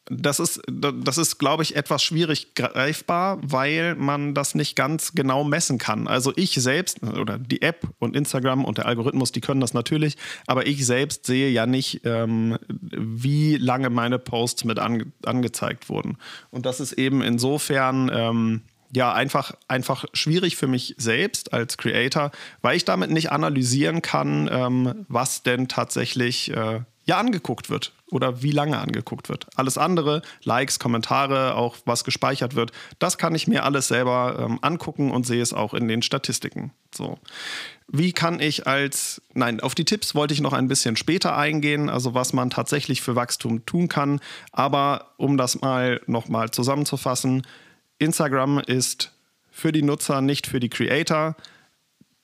das 0.06 0.40
ist, 0.40 0.60
das 0.68 1.16
ist, 1.16 1.38
glaube 1.38 1.62
ich, 1.62 1.76
etwas 1.76 2.02
schwierig 2.02 2.54
greifbar, 2.54 3.38
weil 3.42 3.94
man 3.94 4.34
das 4.34 4.54
nicht 4.54 4.74
ganz 4.74 5.12
genau 5.12 5.44
messen 5.44 5.78
kann. 5.78 6.08
Also 6.08 6.32
ich 6.34 6.54
selbst 6.54 7.02
oder 7.02 7.38
die 7.38 7.62
App 7.62 7.86
und 7.98 8.16
Instagram 8.16 8.64
und 8.64 8.78
der 8.78 8.86
Algorithmus, 8.86 9.30
die 9.30 9.40
können 9.40 9.60
das 9.60 9.74
natürlich, 9.74 10.16
aber 10.46 10.66
ich 10.66 10.84
selbst 10.84 11.26
sehe 11.26 11.50
ja 11.50 11.66
nicht, 11.66 12.00
ähm, 12.04 12.58
wie 12.68 13.56
lange 13.56 13.90
meine 13.90 14.18
Posts 14.18 14.64
mit 14.64 14.78
ange 14.80 15.06
angezeigt 15.24 15.88
wurden. 15.88 16.18
Und 16.50 16.66
das 16.66 16.80
ist 16.80 16.92
eben 16.94 17.22
insofern 17.22 18.10
ähm, 18.12 18.62
ja 18.92 19.12
einfach, 19.12 19.54
einfach 19.68 20.04
schwierig 20.12 20.56
für 20.56 20.66
mich 20.66 20.94
selbst 20.98 21.52
als 21.52 21.78
Creator, 21.78 22.32
weil 22.60 22.76
ich 22.76 22.84
damit 22.84 23.10
nicht 23.10 23.30
analysieren 23.30 24.02
kann, 24.02 24.48
ähm, 24.52 25.06
was 25.08 25.42
denn 25.42 25.68
tatsächlich 25.68 26.50
äh, 26.50 26.80
ja 27.04 27.18
angeguckt 27.18 27.70
wird 27.70 27.92
oder 28.10 28.42
wie 28.42 28.52
lange 28.52 28.78
angeguckt 28.78 29.28
wird. 29.28 29.46
Alles 29.56 29.78
andere, 29.78 30.22
Likes, 30.44 30.78
Kommentare, 30.78 31.56
auch 31.56 31.76
was 31.84 32.04
gespeichert 32.04 32.54
wird, 32.54 32.72
das 32.98 33.18
kann 33.18 33.34
ich 33.34 33.48
mir 33.48 33.64
alles 33.64 33.88
selber 33.88 34.36
ähm, 34.38 34.58
angucken 34.62 35.10
und 35.10 35.26
sehe 35.26 35.42
es 35.42 35.52
auch 35.52 35.74
in 35.74 35.88
den 35.88 36.02
Statistiken. 36.02 36.72
So. 36.94 37.18
Wie 37.88 38.12
kann 38.12 38.40
ich 38.40 38.66
als, 38.66 39.20
nein, 39.34 39.60
auf 39.60 39.74
die 39.74 39.84
Tipps 39.84 40.14
wollte 40.14 40.34
ich 40.34 40.40
noch 40.40 40.52
ein 40.52 40.68
bisschen 40.68 40.96
später 40.96 41.36
eingehen, 41.36 41.88
also 41.90 42.14
was 42.14 42.32
man 42.32 42.50
tatsächlich 42.50 43.02
für 43.02 43.16
Wachstum 43.16 43.66
tun 43.66 43.88
kann. 43.88 44.20
Aber 44.52 45.12
um 45.16 45.36
das 45.36 45.60
mal 45.60 46.00
nochmal 46.06 46.50
zusammenzufassen, 46.50 47.46
Instagram 47.98 48.58
ist 48.58 49.12
für 49.50 49.72
die 49.72 49.82
Nutzer, 49.82 50.20
nicht 50.20 50.46
für 50.46 50.60
die 50.60 50.70
Creator. 50.70 51.36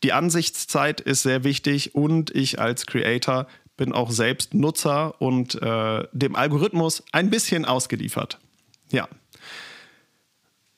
Die 0.03 0.13
Ansichtszeit 0.13 1.01
ist 1.01 1.23
sehr 1.23 1.45
wichtig 1.45 1.95
und 1.95 2.31
ich 2.31 2.61
als 2.61 2.87
Creator 2.87 3.47
bin 3.79 3.95
auch 3.95 4.11
selbst 4.11 4.53
Nutzer 4.53 5.19
und 5.23 5.55
äh, 5.63 6.07
dem 6.13 6.37
Algorithmus 6.37 7.03
ein 7.13 7.31
bisschen 7.31 7.65
ausgeliefert. 7.65 8.39
Ja. 8.91 9.09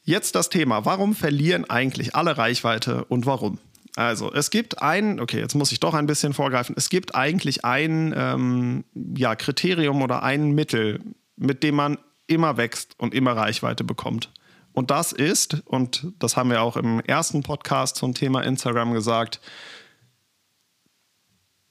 Jetzt 0.05 0.37
das 0.37 0.49
Thema, 0.49 0.85
warum 0.85 1.17
verlieren 1.17 1.69
eigentlich 1.69 2.15
alle 2.15 2.39
Reichweite 2.39 3.05
und 3.07 3.27
warum? 3.27 3.59
Also, 3.97 4.33
es 4.33 4.51
gibt 4.51 4.81
ein, 4.81 5.19
okay, 5.19 5.41
jetzt 5.41 5.55
muss 5.55 5.73
ich 5.73 5.81
doch 5.81 5.95
ein 5.95 6.07
bisschen 6.07 6.33
vorgreifen, 6.33 6.77
es 6.79 6.91
gibt 6.91 7.17
eigentlich 7.17 7.65
ein 7.65 8.15
ähm, 8.17 8.85
ja, 9.17 9.35
Kriterium 9.35 10.03
oder 10.03 10.23
ein 10.23 10.53
Mittel, 10.53 11.01
mit 11.37 11.65
dem 11.65 11.75
man 11.75 11.99
immer 12.29 12.57
wächst 12.57 12.95
und 12.99 13.15
immer 13.15 13.33
Reichweite 13.37 13.83
bekommt. 13.83 14.31
Und 14.73 14.91
das 14.91 15.13
ist, 15.13 15.63
und 15.67 16.07
das 16.21 16.37
haben 16.37 16.51
wir 16.51 16.63
auch 16.63 16.77
im 16.77 17.01
ersten 17.01 17.43
Podcast 17.43 17.97
zum 17.97 18.15
Thema 18.15 18.43
Instagram 18.43 18.93
gesagt, 18.93 19.41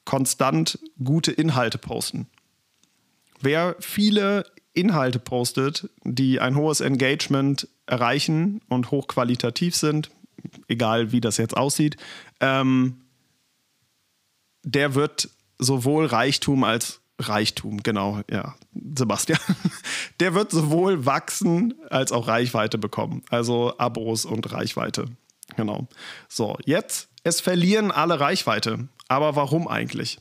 konstant 0.09 0.79
gute 1.03 1.31
Inhalte 1.31 1.77
posten. 1.77 2.25
Wer 3.41 3.75
viele 3.79 4.43
Inhalte 4.73 5.19
postet, 5.19 5.87
die 6.03 6.39
ein 6.39 6.55
hohes 6.55 6.81
Engagement 6.81 7.67
erreichen 7.85 8.59
und 8.69 8.89
hochqualitativ 8.89 9.75
sind, 9.75 10.09
egal 10.67 11.11
wie 11.11 11.21
das 11.21 11.37
jetzt 11.37 11.55
aussieht, 11.55 11.95
ähm, 12.39 13.01
der 14.63 14.95
wird 14.95 15.29
sowohl 15.59 16.07
Reichtum 16.07 16.63
als 16.63 17.01
Reichtum, 17.19 17.83
genau, 17.83 18.21
ja, 18.31 18.55
Sebastian. 18.95 19.39
Der 20.19 20.33
wird 20.33 20.51
sowohl 20.51 21.05
wachsen 21.05 21.75
als 21.89 22.11
auch 22.11 22.27
Reichweite 22.27 22.77
bekommen. 22.77 23.23
Also 23.29 23.77
Abos 23.77 24.25
und 24.25 24.51
Reichweite. 24.53 25.05
Genau. 25.55 25.87
So, 26.29 26.57
jetzt, 26.65 27.09
es 27.23 27.41
verlieren 27.41 27.91
alle 27.91 28.19
Reichweite. 28.21 28.87
Aber 29.09 29.35
warum 29.35 29.67
eigentlich? 29.67 30.19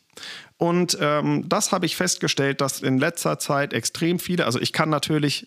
Und 0.57 0.99
ähm, 1.01 1.49
das 1.49 1.71
habe 1.71 1.87
ich 1.87 1.95
festgestellt, 1.95 2.61
dass 2.61 2.81
in 2.81 2.99
letzter 2.99 3.39
Zeit 3.39 3.73
extrem 3.73 4.19
viele, 4.19 4.45
also 4.45 4.61
ich 4.61 4.73
kann 4.73 4.91
natürlich 4.91 5.47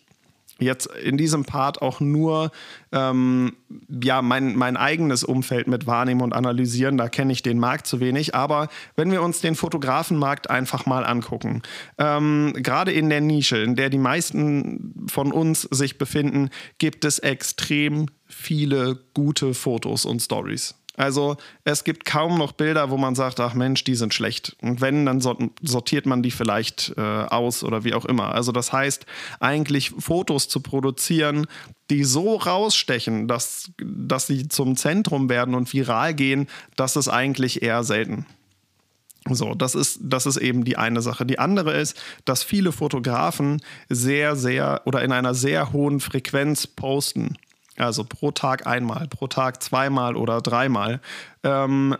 jetzt 0.61 0.85
in 0.85 1.17
diesem 1.17 1.43
Part 1.43 1.81
auch 1.81 1.99
nur 1.99 2.51
ähm, 2.91 3.53
ja, 3.89 4.21
mein, 4.21 4.55
mein 4.55 4.77
eigenes 4.77 5.23
Umfeld 5.23 5.67
mit 5.67 5.87
wahrnehmen 5.87 6.21
und 6.21 6.33
analysieren. 6.33 6.97
Da 6.97 7.09
kenne 7.09 7.33
ich 7.33 7.41
den 7.41 7.59
Markt 7.59 7.87
zu 7.87 7.99
wenig. 7.99 8.35
Aber 8.35 8.69
wenn 8.95 9.11
wir 9.11 9.21
uns 9.21 9.41
den 9.41 9.55
Fotografenmarkt 9.55 10.49
einfach 10.49 10.85
mal 10.85 11.03
angucken, 11.03 11.63
ähm, 11.97 12.53
gerade 12.55 12.91
in 12.91 13.09
der 13.09 13.21
Nische, 13.21 13.57
in 13.57 13.75
der 13.75 13.89
die 13.89 13.97
meisten 13.97 15.07
von 15.07 15.31
uns 15.31 15.63
sich 15.63 15.97
befinden, 15.97 16.49
gibt 16.77 17.05
es 17.05 17.19
extrem 17.19 18.07
viele 18.27 18.99
gute 19.13 19.53
Fotos 19.53 20.05
und 20.05 20.21
Stories. 20.21 20.75
Also 21.01 21.35
es 21.63 21.83
gibt 21.83 22.05
kaum 22.05 22.37
noch 22.37 22.51
Bilder, 22.51 22.91
wo 22.91 22.97
man 22.97 23.15
sagt, 23.15 23.39
ach 23.39 23.55
Mensch, 23.55 23.83
die 23.83 23.95
sind 23.95 24.13
schlecht. 24.13 24.55
Und 24.61 24.81
wenn, 24.81 25.07
dann 25.07 25.19
sortiert 25.19 26.05
man 26.05 26.21
die 26.21 26.29
vielleicht 26.29 26.93
äh, 26.95 27.01
aus 27.01 27.63
oder 27.63 27.83
wie 27.83 27.95
auch 27.95 28.05
immer. 28.05 28.35
Also 28.35 28.51
das 28.51 28.71
heißt, 28.71 29.07
eigentlich 29.39 29.93
Fotos 29.97 30.47
zu 30.47 30.59
produzieren, 30.59 31.47
die 31.89 32.03
so 32.03 32.35
rausstechen, 32.35 33.27
dass, 33.27 33.71
dass 33.83 34.27
sie 34.27 34.47
zum 34.47 34.75
Zentrum 34.75 35.27
werden 35.27 35.55
und 35.55 35.73
viral 35.73 36.13
gehen, 36.13 36.47
das 36.75 36.95
ist 36.95 37.07
eigentlich 37.07 37.63
eher 37.63 37.83
selten. 37.83 38.27
So, 39.27 39.55
das 39.55 39.73
ist, 39.73 40.01
das 40.03 40.27
ist 40.27 40.37
eben 40.37 40.65
die 40.65 40.77
eine 40.77 41.01
Sache. 41.01 41.25
Die 41.25 41.39
andere 41.39 41.73
ist, 41.79 41.99
dass 42.25 42.43
viele 42.43 42.71
Fotografen 42.71 43.59
sehr, 43.89 44.35
sehr 44.35 44.81
oder 44.85 45.03
in 45.03 45.11
einer 45.11 45.33
sehr 45.33 45.73
hohen 45.73 45.99
Frequenz 45.99 46.67
posten. 46.67 47.37
Also 47.77 48.03
pro 48.03 48.31
Tag 48.31 48.67
einmal, 48.67 49.07
pro 49.07 49.27
Tag 49.27 49.63
zweimal 49.63 50.15
oder 50.15 50.41
dreimal. 50.41 50.99
Ähm, 51.43 51.95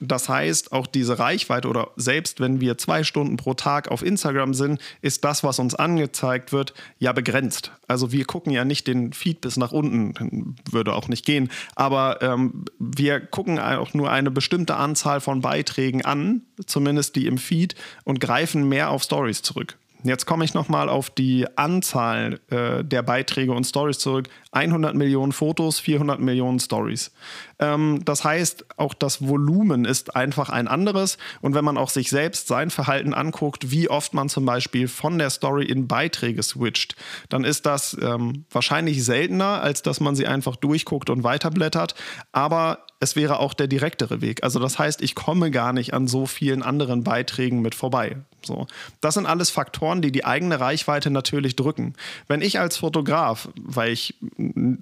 das 0.00 0.28
heißt, 0.28 0.72
auch 0.72 0.86
diese 0.86 1.18
Reichweite 1.18 1.68
oder 1.68 1.90
selbst 1.96 2.38
wenn 2.38 2.60
wir 2.60 2.78
zwei 2.78 3.02
Stunden 3.02 3.36
pro 3.36 3.54
Tag 3.54 3.88
auf 3.88 4.04
Instagram 4.04 4.54
sind, 4.54 4.80
ist 5.02 5.24
das, 5.24 5.42
was 5.42 5.58
uns 5.58 5.74
angezeigt 5.74 6.52
wird, 6.52 6.72
ja 6.98 7.12
begrenzt. 7.12 7.72
Also 7.88 8.12
wir 8.12 8.24
gucken 8.24 8.52
ja 8.52 8.64
nicht 8.64 8.86
den 8.86 9.12
Feed 9.12 9.40
bis 9.40 9.56
nach 9.56 9.72
unten, 9.72 10.54
würde 10.70 10.92
auch 10.92 11.08
nicht 11.08 11.26
gehen, 11.26 11.50
aber 11.74 12.22
ähm, 12.22 12.64
wir 12.78 13.18
gucken 13.18 13.58
auch 13.58 13.92
nur 13.92 14.10
eine 14.10 14.30
bestimmte 14.30 14.76
Anzahl 14.76 15.20
von 15.20 15.40
Beiträgen 15.40 16.04
an, 16.04 16.42
zumindest 16.64 17.16
die 17.16 17.26
im 17.26 17.38
Feed, 17.38 17.74
und 18.04 18.20
greifen 18.20 18.68
mehr 18.68 18.90
auf 18.90 19.02
Stories 19.02 19.42
zurück. 19.42 19.78
Jetzt 20.04 20.26
komme 20.26 20.44
ich 20.44 20.54
nochmal 20.54 20.88
auf 20.88 21.10
die 21.10 21.46
Anzahl 21.56 22.40
äh, 22.50 22.84
der 22.84 23.02
Beiträge 23.02 23.52
und 23.52 23.64
Stories 23.64 23.98
zurück. 23.98 24.28
100 24.52 24.94
Millionen 24.94 25.32
Fotos, 25.32 25.80
400 25.80 26.20
Millionen 26.20 26.60
Stories. 26.60 27.10
Ähm, 27.58 28.00
das 28.04 28.24
heißt, 28.24 28.64
auch 28.76 28.94
das 28.94 29.26
Volumen 29.26 29.84
ist 29.84 30.16
einfach 30.16 30.48
ein 30.48 30.68
anderes. 30.68 31.18
Und 31.40 31.54
wenn 31.54 31.64
man 31.64 31.76
auch 31.76 31.90
sich 31.90 32.10
selbst 32.10 32.48
sein 32.48 32.70
Verhalten 32.70 33.14
anguckt, 33.14 33.70
wie 33.70 33.90
oft 33.90 34.14
man 34.14 34.28
zum 34.28 34.44
Beispiel 34.44 34.88
von 34.88 35.18
der 35.18 35.30
Story 35.30 35.64
in 35.64 35.88
Beiträge 35.88 36.42
switcht, 36.42 36.96
dann 37.28 37.44
ist 37.44 37.66
das 37.66 37.96
ähm, 38.00 38.44
wahrscheinlich 38.50 39.04
seltener, 39.04 39.62
als 39.62 39.82
dass 39.82 40.00
man 40.00 40.16
sie 40.16 40.26
einfach 40.26 40.56
durchguckt 40.56 41.10
und 41.10 41.24
weiterblättert. 41.24 41.94
Aber 42.32 42.86
es 43.00 43.14
wäre 43.14 43.38
auch 43.38 43.54
der 43.54 43.68
direktere 43.68 44.20
Weg. 44.20 44.42
Also 44.42 44.58
das 44.58 44.78
heißt, 44.78 45.02
ich 45.02 45.14
komme 45.14 45.50
gar 45.50 45.72
nicht 45.72 45.94
an 45.94 46.08
so 46.08 46.26
vielen 46.26 46.62
anderen 46.62 47.04
Beiträgen 47.04 47.60
mit 47.60 47.74
vorbei. 47.74 48.16
So. 48.42 48.66
Das 49.00 49.14
sind 49.14 49.26
alles 49.26 49.50
Faktoren, 49.50 50.02
die 50.02 50.10
die 50.10 50.24
eigene 50.24 50.58
Reichweite 50.58 51.10
natürlich 51.10 51.54
drücken. 51.54 51.94
Wenn 52.26 52.42
ich 52.42 52.58
als 52.58 52.76
Fotograf, 52.76 53.48
weil 53.56 53.92
ich 53.92 54.14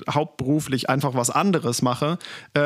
hauptberuflich 0.09 0.89
einfach 0.89 1.15
was 1.15 1.31
anderes 1.31 1.83
mache, 1.83 2.19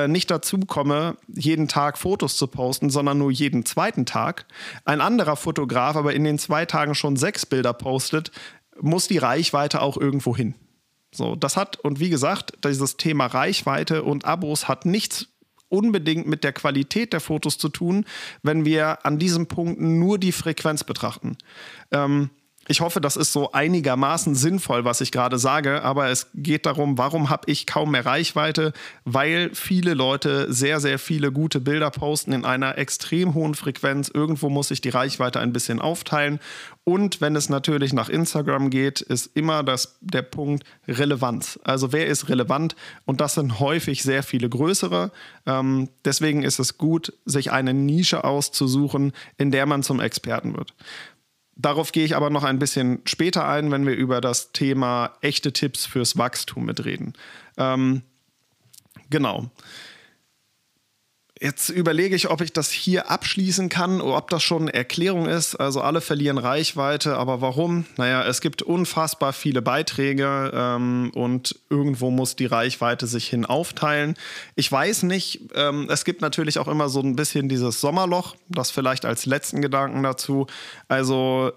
äh, 0.04 0.08
nicht 0.08 0.30
dazu 0.30 0.58
komme, 0.60 1.16
jeden 1.28 1.68
Tag 1.68 1.98
Fotos 1.98 2.36
zu 2.36 2.46
posten, 2.46 2.90
sondern 2.90 3.18
nur 3.18 3.30
jeden 3.30 3.64
zweiten 3.64 4.06
Tag, 4.06 4.46
ein 4.84 5.00
anderer 5.00 5.36
Fotograf 5.36 5.96
aber 5.96 6.14
in 6.14 6.24
den 6.24 6.38
zwei 6.38 6.66
Tagen 6.66 6.94
schon 6.94 7.16
sechs 7.16 7.46
Bilder 7.46 7.72
postet, 7.72 8.30
muss 8.80 9.08
die 9.08 9.18
Reichweite 9.18 9.82
auch 9.82 9.96
irgendwo 9.96 10.36
hin. 10.36 10.54
So, 11.12 11.34
das 11.34 11.56
hat, 11.56 11.76
und 11.80 12.00
wie 12.00 12.10
gesagt, 12.10 12.52
dieses 12.64 12.96
Thema 12.96 13.26
Reichweite 13.26 14.04
und 14.04 14.24
Abos 14.24 14.68
hat 14.68 14.86
nichts 14.86 15.26
unbedingt 15.68 16.26
mit 16.26 16.44
der 16.44 16.52
Qualität 16.52 17.12
der 17.12 17.20
Fotos 17.20 17.58
zu 17.58 17.68
tun, 17.68 18.04
wenn 18.42 18.64
wir 18.64 19.06
an 19.06 19.18
diesem 19.18 19.46
Punkt 19.46 19.80
nur 19.80 20.18
die 20.18 20.32
Frequenz 20.32 20.84
betrachten. 20.84 21.38
Ähm, 21.92 22.30
Ich 22.70 22.80
hoffe, 22.80 23.00
das 23.00 23.16
ist 23.16 23.32
so 23.32 23.50
einigermaßen 23.50 24.36
sinnvoll, 24.36 24.84
was 24.84 25.00
ich 25.00 25.10
gerade 25.10 25.40
sage, 25.40 25.82
aber 25.82 26.10
es 26.10 26.28
geht 26.36 26.66
darum, 26.66 26.98
warum 26.98 27.28
habe 27.28 27.50
ich 27.50 27.66
kaum 27.66 27.90
mehr 27.90 28.06
Reichweite? 28.06 28.72
Weil 29.04 29.50
viele 29.54 29.94
Leute 29.94 30.52
sehr, 30.52 30.78
sehr 30.78 31.00
viele 31.00 31.32
gute 31.32 31.58
Bilder 31.58 31.90
posten 31.90 32.30
in 32.30 32.44
einer 32.44 32.78
extrem 32.78 33.34
hohen 33.34 33.56
Frequenz. 33.56 34.08
Irgendwo 34.08 34.50
muss 34.50 34.70
ich 34.70 34.80
die 34.80 34.90
Reichweite 34.90 35.40
ein 35.40 35.52
bisschen 35.52 35.80
aufteilen. 35.80 36.38
Und 36.84 37.20
wenn 37.20 37.36
es 37.36 37.48
natürlich 37.48 37.92
nach 37.92 38.08
Instagram 38.08 38.70
geht, 38.70 39.00
ist 39.00 39.30
immer 39.34 39.64
das, 39.64 39.98
der 40.00 40.22
Punkt 40.22 40.64
Relevanz. 40.86 41.58
Also 41.64 41.92
wer 41.92 42.06
ist 42.06 42.28
relevant? 42.28 42.76
Und 43.04 43.20
das 43.20 43.34
sind 43.34 43.58
häufig 43.58 44.04
sehr 44.04 44.22
viele 44.22 44.48
größere. 44.48 45.10
Ähm, 45.44 45.88
deswegen 46.04 46.42
ist 46.44 46.60
es 46.60 46.78
gut, 46.78 47.12
sich 47.24 47.50
eine 47.50 47.74
Nische 47.74 48.22
auszusuchen, 48.22 49.12
in 49.38 49.50
der 49.50 49.66
man 49.66 49.82
zum 49.82 50.00
Experten 50.00 50.56
wird. 50.56 50.74
Darauf 51.60 51.92
gehe 51.92 52.04
ich 52.04 52.16
aber 52.16 52.30
noch 52.30 52.44
ein 52.44 52.58
bisschen 52.58 53.02
später 53.04 53.46
ein, 53.46 53.70
wenn 53.70 53.86
wir 53.86 53.94
über 53.94 54.22
das 54.22 54.52
Thema 54.52 55.12
echte 55.20 55.52
Tipps 55.52 55.84
fürs 55.84 56.16
Wachstum 56.16 56.64
mitreden. 56.64 57.12
Ähm, 57.58 58.02
genau. 59.10 59.50
Jetzt 61.42 61.70
überlege 61.70 62.14
ich, 62.14 62.28
ob 62.28 62.42
ich 62.42 62.52
das 62.52 62.70
hier 62.70 63.10
abschließen 63.10 63.70
kann 63.70 64.02
oder 64.02 64.18
ob 64.18 64.28
das 64.28 64.42
schon 64.42 64.62
eine 64.62 64.74
Erklärung 64.74 65.26
ist. 65.26 65.54
Also 65.54 65.80
alle 65.80 66.02
verlieren 66.02 66.36
Reichweite, 66.36 67.16
aber 67.16 67.40
warum? 67.40 67.86
Naja, 67.96 68.22
es 68.26 68.42
gibt 68.42 68.60
unfassbar 68.60 69.32
viele 69.32 69.62
Beiträge 69.62 70.52
ähm, 70.54 71.10
und 71.14 71.58
irgendwo 71.70 72.10
muss 72.10 72.36
die 72.36 72.44
Reichweite 72.44 73.06
sich 73.06 73.26
hin 73.26 73.46
aufteilen. 73.46 74.16
Ich 74.54 74.70
weiß 74.70 75.04
nicht, 75.04 75.40
ähm, 75.54 75.88
es 75.88 76.04
gibt 76.04 76.20
natürlich 76.20 76.58
auch 76.58 76.68
immer 76.68 76.90
so 76.90 77.00
ein 77.00 77.16
bisschen 77.16 77.48
dieses 77.48 77.80
Sommerloch, 77.80 78.36
das 78.50 78.70
vielleicht 78.70 79.06
als 79.06 79.24
letzten 79.24 79.62
Gedanken 79.62 80.02
dazu. 80.02 80.46
Also 80.88 81.52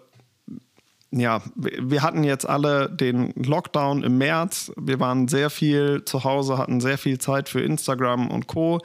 ja, 1.16 1.42
wir 1.56 2.02
hatten 2.02 2.24
jetzt 2.24 2.48
alle 2.50 2.90
den 2.90 3.34
Lockdown 3.36 4.04
im 4.04 4.18
März. 4.18 4.72
Wir 4.78 5.00
waren 5.00 5.28
sehr 5.28 5.52
viel 5.52 6.04
zu 6.06 6.24
Hause, 6.24 6.58
hatten 6.58 6.82
sehr 6.82 6.98
viel 6.98 7.20
Zeit 7.20 7.50
für 7.50 7.62
Instagram 7.62 8.32
und 8.32 8.48
Co. 8.48 8.80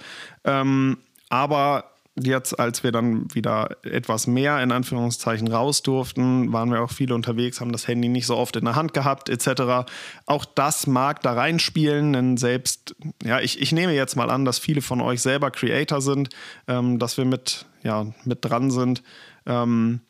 Ähm, 0.44 0.98
aber 1.30 1.84
jetzt, 2.22 2.58
als 2.58 2.82
wir 2.82 2.92
dann 2.92 3.34
wieder 3.34 3.78
etwas 3.82 4.26
mehr 4.26 4.62
in 4.62 4.72
Anführungszeichen 4.72 5.48
raus 5.48 5.82
durften, 5.82 6.52
waren 6.52 6.70
wir 6.70 6.82
auch 6.82 6.90
viele 6.90 7.14
unterwegs, 7.14 7.62
haben 7.62 7.72
das 7.72 7.88
Handy 7.88 8.08
nicht 8.08 8.26
so 8.26 8.36
oft 8.36 8.56
in 8.56 8.66
der 8.66 8.76
Hand 8.76 8.92
gehabt, 8.92 9.30
etc. 9.30 9.90
Auch 10.26 10.44
das 10.44 10.86
mag 10.86 11.22
da 11.22 11.32
reinspielen, 11.32 12.12
denn 12.12 12.36
selbst, 12.36 12.94
ja, 13.24 13.40
ich, 13.40 13.62
ich 13.62 13.72
nehme 13.72 13.94
jetzt 13.94 14.16
mal 14.16 14.28
an, 14.28 14.44
dass 14.44 14.58
viele 14.58 14.82
von 14.82 15.00
euch 15.00 15.22
selber 15.22 15.50
Creator 15.50 16.02
sind, 16.02 16.28
ähm, 16.66 16.98
dass 16.98 17.16
wir 17.16 17.24
mit, 17.24 17.64
ja, 17.82 18.06
mit 18.24 18.44
dran 18.44 18.70
sind. 18.70 19.02
Ähm, 19.46 20.00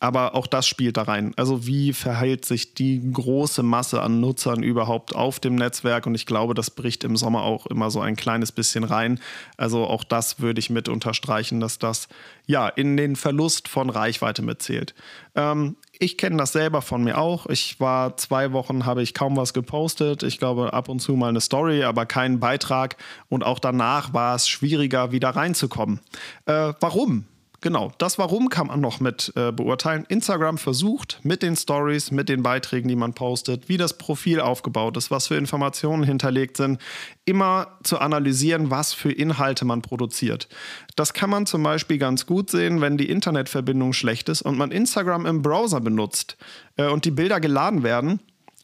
aber 0.00 0.34
auch 0.34 0.46
das 0.46 0.66
spielt 0.66 0.96
da 0.96 1.02
rein. 1.02 1.32
Also 1.36 1.66
wie 1.66 1.92
verhält 1.92 2.46
sich 2.46 2.72
die 2.74 3.12
große 3.12 3.62
Masse 3.62 4.00
an 4.00 4.18
Nutzern 4.18 4.62
überhaupt 4.62 5.14
auf 5.14 5.38
dem 5.38 5.54
Netzwerk? 5.54 6.06
Und 6.06 6.14
ich 6.14 6.24
glaube, 6.24 6.54
das 6.54 6.70
bricht 6.70 7.04
im 7.04 7.16
Sommer 7.16 7.42
auch 7.42 7.66
immer 7.66 7.90
so 7.90 8.00
ein 8.00 8.16
kleines 8.16 8.50
bisschen 8.50 8.84
rein. 8.84 9.20
Also 9.58 9.84
auch 9.84 10.02
das 10.02 10.40
würde 10.40 10.58
ich 10.58 10.70
mit 10.70 10.88
unterstreichen, 10.88 11.60
dass 11.60 11.78
das 11.78 12.08
ja 12.46 12.66
in 12.66 12.96
den 12.96 13.14
Verlust 13.14 13.68
von 13.68 13.90
Reichweite 13.90 14.40
mitzählt. 14.40 14.94
Ähm, 15.34 15.76
ich 15.98 16.16
kenne 16.16 16.38
das 16.38 16.52
selber 16.52 16.80
von 16.80 17.04
mir 17.04 17.18
auch. 17.18 17.46
Ich 17.46 17.78
war 17.78 18.16
zwei 18.16 18.52
Wochen, 18.52 18.86
habe 18.86 19.02
ich 19.02 19.12
kaum 19.12 19.36
was 19.36 19.52
gepostet. 19.52 20.22
Ich 20.22 20.38
glaube, 20.38 20.72
ab 20.72 20.88
und 20.88 21.00
zu 21.00 21.12
mal 21.12 21.28
eine 21.28 21.42
Story, 21.42 21.84
aber 21.84 22.06
keinen 22.06 22.40
Beitrag. 22.40 22.96
Und 23.28 23.44
auch 23.44 23.58
danach 23.58 24.14
war 24.14 24.34
es 24.34 24.48
schwieriger, 24.48 25.12
wieder 25.12 25.28
reinzukommen. 25.28 26.00
Äh, 26.46 26.72
warum? 26.80 27.26
Genau, 27.62 27.92
das 27.98 28.16
Warum 28.16 28.48
kann 28.48 28.68
man 28.68 28.80
noch 28.80 29.00
mit 29.00 29.34
äh, 29.36 29.52
beurteilen. 29.52 30.06
Instagram 30.08 30.56
versucht 30.56 31.20
mit 31.24 31.42
den 31.42 31.56
Stories, 31.56 32.10
mit 32.10 32.30
den 32.30 32.42
Beiträgen, 32.42 32.88
die 32.88 32.96
man 32.96 33.12
postet, 33.12 33.68
wie 33.68 33.76
das 33.76 33.98
Profil 33.98 34.40
aufgebaut 34.40 34.96
ist, 34.96 35.10
was 35.10 35.26
für 35.26 35.34
Informationen 35.34 36.02
hinterlegt 36.02 36.56
sind, 36.56 36.80
immer 37.26 37.78
zu 37.82 37.98
analysieren, 37.98 38.70
was 38.70 38.94
für 38.94 39.12
Inhalte 39.12 39.66
man 39.66 39.82
produziert. 39.82 40.48
Das 40.96 41.12
kann 41.12 41.28
man 41.28 41.44
zum 41.44 41.62
Beispiel 41.62 41.98
ganz 41.98 42.24
gut 42.24 42.48
sehen, 42.48 42.80
wenn 42.80 42.96
die 42.96 43.10
Internetverbindung 43.10 43.92
schlecht 43.92 44.30
ist 44.30 44.40
und 44.40 44.56
man 44.56 44.70
Instagram 44.70 45.26
im 45.26 45.42
Browser 45.42 45.80
benutzt 45.80 46.38
äh, 46.76 46.86
und 46.86 47.04
die 47.04 47.10
Bilder 47.10 47.40
geladen 47.40 47.82
werden 47.82 48.20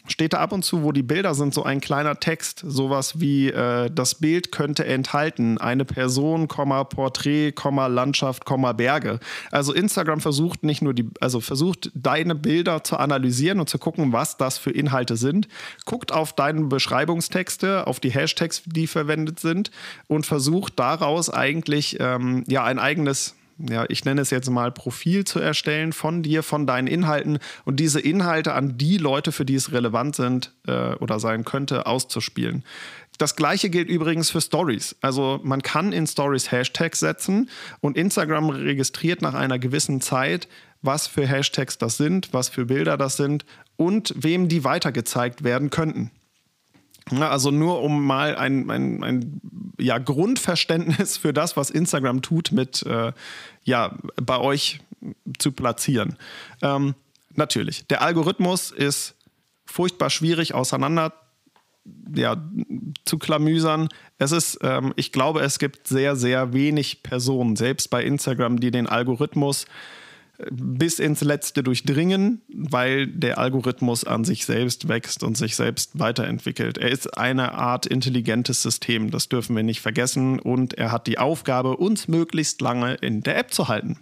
steht 0.09 0.33
da 0.33 0.39
ab 0.39 0.53
und 0.53 0.65
zu, 0.65 0.83
wo 0.83 0.93
die 0.93 1.03
Bilder 1.03 1.35
sind, 1.35 1.55
so 1.55 1.63
ein 1.63 1.81
kleiner 1.81 2.19
Text, 2.21 2.63
sowas 2.67 3.21
wie 3.21 3.49
äh, 3.49 3.91
das 3.91 4.17
Bild 4.17 4.53
könnte 4.53 4.85
enthalten 4.85 5.59
eine 5.59 5.85
Person, 5.85 6.49
Porträt, 6.85 7.53
Landschaft, 7.89 8.45
Berge. 8.77 9.21
Also 9.51 9.73
Instagram 9.73 10.21
versucht 10.21 10.63
nicht 10.65 10.83
nur 10.83 10.95
die, 10.95 11.09
also 11.21 11.41
versucht 11.41 11.91
deine 11.95 12.35
Bilder 12.35 12.85
zu 12.85 12.97
analysieren 12.97 13.61
und 13.61 13.69
zu 13.69 13.79
gucken, 13.79 14.13
was 14.13 14.37
das 14.37 14.59
für 14.59 14.71
Inhalte 14.71 15.17
sind, 15.17 15.49
guckt 15.85 16.13
auf 16.13 16.33
deine 16.33 16.63
Beschreibungstexte, 16.63 17.87
auf 17.87 18.01
die 18.01 18.11
Hashtags, 18.11 18.63
die 18.67 18.87
verwendet 18.87 19.41
sind 19.41 19.71
und 20.09 20.27
versucht 20.27 20.79
daraus 20.79 21.31
eigentlich 21.31 21.97
ähm, 22.01 22.45
ja 22.47 22.65
ein 22.65 22.79
eigenes 22.79 23.35
ja, 23.59 23.87
ich 23.89 24.05
nenne 24.05 24.21
es 24.21 24.31
jetzt 24.31 24.51
mal 24.51 24.71
Profil 24.71 25.25
zu 25.25 25.41
erstellen 25.41 25.93
von 25.93 26.23
dir, 26.23 26.43
von 26.43 26.67
deinen 26.67 26.87
Inhalten 26.87 27.39
und 27.65 27.81
diese 27.81 28.01
Inhalte 28.01 28.53
an 28.53 28.77
die 28.77 28.99
Leute, 28.99 29.33
für 29.33 29.45
die 29.45 29.55
es 29.55 29.73
relevant 29.73 30.17
sind 30.17 30.53
äh, 30.67 30.95
oder 30.97 31.19
sein 31.19 31.45
könnte, 31.45 31.87
auszuspielen. 31.87 32.65
Das 33.19 33.35
gleiche 33.35 33.71
gilt 33.71 33.89
übrigens 33.89 34.31
für 34.31 34.43
Stories. 34.43 34.95
Also 35.01 35.41
man 35.43 35.63
kann 35.63 35.93
in 35.93 36.07
Stories 36.07 36.53
Hashtags 36.53 37.01
setzen 37.01 37.49
und 37.81 37.97
Instagram 37.97 38.51
registriert 38.51 39.23
nach 39.23 39.35
einer 39.35 39.59
gewissen 39.59 40.03
Zeit, 40.03 40.49
was 40.83 41.07
für 41.07 41.27
Hashtags 41.27 41.79
das 41.79 41.97
sind, 41.97 42.35
was 42.35 42.51
für 42.51 42.67
Bilder 42.67 42.99
das 42.99 43.17
sind 43.17 43.47
und 43.77 44.13
wem 44.17 44.49
die 44.49 44.65
weitergezeigt 44.65 45.45
werden 45.45 45.71
könnten. 45.71 46.11
Also 47.11 47.51
nur 47.51 47.83
um 47.83 48.05
mal 48.05 48.37
ein, 48.37 48.69
ein, 48.71 49.05
ein 49.05 49.41
ja, 49.79 49.99
Grundverständnis 49.99 51.17
für 51.17 51.33
das, 51.33 51.57
was 51.57 51.71
Instagram 51.71 52.23
tut, 52.23 52.53
mit 52.53 52.83
äh, 52.85 53.13
ja, 53.63 53.97
bei 54.17 54.39
euch 54.39 54.81
zu 55.39 55.53
platzieren. 55.53 56.17
Ähm, 56.63 56.95
natürlich, 57.35 57.87
der 57.87 58.03
Algorithmus 58.03 58.73
ist 58.73 59.15
furchtbar 59.67 60.11
schwierig 60.11 60.55
auseinander 60.55 61.13
ja, 62.15 62.37
zu 63.05 63.19
klamüsern. 63.19 63.89
Es 64.19 64.33
ist, 64.33 64.59
ähm, 64.63 64.93
ich 64.97 65.13
glaube, 65.13 65.41
es 65.41 65.59
gibt 65.59 65.87
sehr, 65.87 66.17
sehr 66.17 66.53
wenig 66.53 67.03
Personen, 67.03 67.57
selbst 67.57 67.91
bei 67.91 68.03
Instagram, 68.03 68.59
die 68.59 68.71
den 68.71 68.89
Algorithmus 68.89 69.67
bis 70.51 70.99
ins 70.99 71.23
Letzte 71.23 71.63
durchdringen, 71.63 72.43
weil 72.49 73.07
der 73.07 73.39
Algorithmus 73.39 74.05
an 74.05 74.25
sich 74.25 74.45
selbst 74.45 74.89
wächst 74.89 75.23
und 75.23 75.37
sich 75.37 75.57
selbst 75.57 75.99
weiterentwickelt. 75.99 76.79
Er 76.79 76.91
ist 76.91 77.17
eine 77.17 77.53
Art 77.53 77.87
intelligentes 77.87 78.63
System, 78.63 79.11
das 79.11 79.29
dürfen 79.29 79.57
wir 79.57 79.63
nicht 79.63 79.81
vergessen, 79.81 80.39
und 80.39 80.75
er 80.75 80.93
hat 80.93 81.07
die 81.07 81.19
Aufgabe, 81.19 81.77
uns 81.77 82.09
möglichst 82.09 82.61
lange 82.61 82.95
in 82.95 83.23
der 83.23 83.39
App 83.39 83.53
zu 83.53 83.69
halten. 83.69 83.99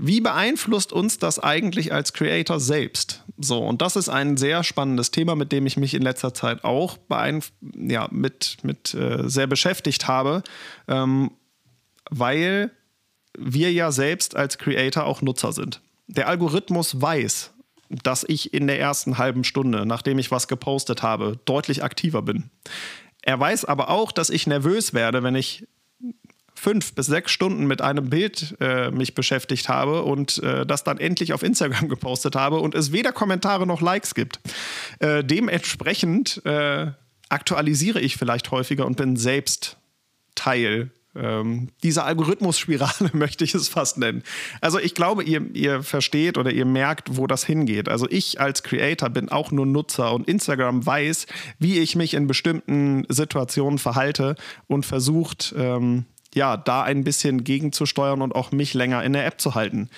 Wie 0.00 0.20
beeinflusst 0.20 0.92
uns 0.92 1.18
das 1.18 1.40
eigentlich 1.40 1.92
als 1.92 2.12
Creator 2.12 2.60
selbst? 2.60 3.24
So, 3.36 3.58
und 3.58 3.82
das 3.82 3.96
ist 3.96 4.08
ein 4.08 4.36
sehr 4.36 4.62
spannendes 4.62 5.10
Thema, 5.10 5.34
mit 5.34 5.50
dem 5.50 5.66
ich 5.66 5.76
mich 5.76 5.92
in 5.94 6.02
letzter 6.02 6.32
Zeit 6.32 6.62
auch 6.62 6.98
ja, 7.74 8.06
mit, 8.12 8.58
mit 8.62 8.94
äh, 8.94 9.28
sehr 9.28 9.48
beschäftigt 9.48 10.06
habe, 10.06 10.44
ähm, 10.86 11.32
weil 12.10 12.70
wir 13.38 13.72
ja 13.72 13.92
selbst 13.92 14.36
als 14.36 14.58
Creator 14.58 15.04
auch 15.04 15.22
Nutzer 15.22 15.52
sind. 15.52 15.80
Der 16.06 16.28
Algorithmus 16.28 17.00
weiß, 17.00 17.52
dass 17.90 18.24
ich 18.24 18.52
in 18.52 18.66
der 18.66 18.78
ersten 18.78 19.18
halben 19.18 19.44
Stunde, 19.44 19.86
nachdem 19.86 20.18
ich 20.18 20.30
was 20.30 20.48
gepostet 20.48 21.02
habe, 21.02 21.38
deutlich 21.44 21.82
aktiver 21.82 22.22
bin. 22.22 22.50
Er 23.22 23.38
weiß 23.38 23.64
aber 23.64 23.90
auch, 23.90 24.12
dass 24.12 24.30
ich 24.30 24.46
nervös 24.46 24.94
werde, 24.94 25.22
wenn 25.22 25.34
ich 25.34 25.66
fünf 26.54 26.94
bis 26.94 27.06
sechs 27.06 27.30
Stunden 27.30 27.66
mit 27.66 27.80
einem 27.80 28.10
Bild 28.10 28.56
äh, 28.60 28.90
mich 28.90 29.14
beschäftigt 29.14 29.68
habe 29.68 30.02
und 30.02 30.42
äh, 30.42 30.66
das 30.66 30.84
dann 30.84 30.98
endlich 30.98 31.32
auf 31.32 31.42
Instagram 31.42 31.88
gepostet 31.88 32.34
habe 32.36 32.58
und 32.58 32.74
es 32.74 32.92
weder 32.92 33.12
Kommentare 33.12 33.66
noch 33.66 33.80
Likes 33.80 34.14
gibt. 34.14 34.40
Äh, 34.98 35.24
dementsprechend 35.24 36.44
äh, 36.44 36.90
aktualisiere 37.28 38.00
ich 38.00 38.16
vielleicht 38.16 38.50
häufiger 38.50 38.86
und 38.86 38.96
bin 38.96 39.16
selbst 39.16 39.76
Teil 40.34 40.90
ähm, 41.14 41.68
diese 41.82 42.04
Algorithmusspirale 42.04 43.10
möchte 43.12 43.44
ich 43.44 43.54
es 43.54 43.68
fast 43.68 43.98
nennen. 43.98 44.22
Also 44.60 44.78
ich 44.78 44.94
glaube, 44.94 45.24
ihr, 45.24 45.42
ihr 45.54 45.82
versteht 45.82 46.38
oder 46.38 46.50
ihr 46.50 46.64
merkt, 46.64 47.16
wo 47.16 47.26
das 47.26 47.44
hingeht. 47.44 47.88
Also 47.88 48.06
ich 48.08 48.40
als 48.40 48.62
Creator 48.62 49.10
bin 49.10 49.28
auch 49.28 49.50
nur 49.50 49.66
Nutzer 49.66 50.12
und 50.12 50.28
Instagram 50.28 50.84
weiß, 50.84 51.26
wie 51.58 51.78
ich 51.78 51.96
mich 51.96 52.14
in 52.14 52.26
bestimmten 52.26 53.04
Situationen 53.08 53.78
verhalte 53.78 54.36
und 54.66 54.86
versucht, 54.86 55.54
ähm, 55.56 56.04
ja, 56.34 56.56
da 56.56 56.82
ein 56.82 57.04
bisschen 57.04 57.42
gegenzusteuern 57.42 58.22
und 58.22 58.34
auch 58.34 58.52
mich 58.52 58.74
länger 58.74 59.02
in 59.02 59.14
der 59.14 59.26
App 59.26 59.40
zu 59.40 59.54
halten 59.54 59.88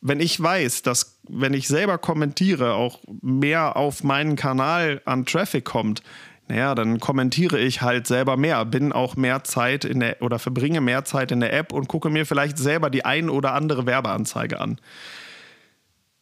wenn 0.00 0.20
ich 0.20 0.40
weiß, 0.40 0.82
dass 0.82 1.18
wenn 1.28 1.54
ich 1.54 1.66
selber 1.66 1.98
kommentiere, 1.98 2.74
auch 2.74 3.00
mehr 3.22 3.76
auf 3.76 4.04
meinen 4.04 4.36
Kanal 4.36 5.00
an 5.04 5.26
Traffic 5.26 5.64
kommt, 5.64 6.02
naja, 6.48 6.74
dann 6.74 7.00
kommentiere 7.00 7.58
ich 7.58 7.82
halt 7.82 8.06
selber 8.06 8.36
mehr, 8.36 8.64
bin 8.64 8.92
auch 8.92 9.16
mehr 9.16 9.42
Zeit 9.42 9.84
in 9.84 10.00
der 10.00 10.22
oder 10.22 10.38
verbringe 10.38 10.80
mehr 10.80 11.04
Zeit 11.04 11.32
in 11.32 11.40
der 11.40 11.52
App 11.52 11.72
und 11.72 11.88
gucke 11.88 12.08
mir 12.08 12.24
vielleicht 12.24 12.58
selber 12.58 12.88
die 12.88 13.04
ein 13.04 13.28
oder 13.28 13.52
andere 13.52 13.86
Werbeanzeige 13.86 14.60
an. 14.60 14.80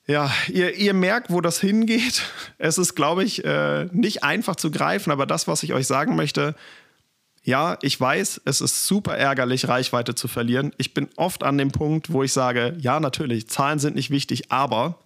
Ja, 0.07 0.31
ihr, 0.49 0.75
ihr 0.77 0.93
merkt, 0.93 1.31
wo 1.31 1.41
das 1.41 1.61
hingeht. 1.61 2.23
Es 2.59 2.77
ist, 2.77 2.95
glaube 2.95 3.25
ich, 3.25 3.45
äh, 3.45 3.87
nicht 3.93 4.23
einfach 4.23 4.57
zu 4.57 4.71
greifen, 4.71 5.11
aber 5.11 5.27
das, 5.27 5.49
was 5.49 5.63
ich 5.63 5.73
euch 5.73 5.87
sagen 5.87 6.15
möchte, 6.15 6.55
ja, 7.43 7.77
ich 7.83 8.01
weiß, 8.01 8.41
es 8.47 8.63
ist 8.63 8.87
super 8.87 9.17
ärgerlich, 9.17 9.69
Reichweite 9.69 10.15
zu 10.15 10.29
verlieren. 10.29 10.73
Ich 10.79 10.95
bin 10.95 11.09
oft 11.17 11.43
an 11.43 11.59
dem 11.59 11.73
Punkt, 11.73 12.11
wo 12.11 12.23
ich 12.23 12.33
sage, 12.33 12.75
ja, 12.79 13.01
natürlich, 13.01 13.49
Zahlen 13.49 13.79
sind 13.79 13.97
nicht 13.97 14.11
wichtig, 14.11 14.51
aber, 14.51 14.99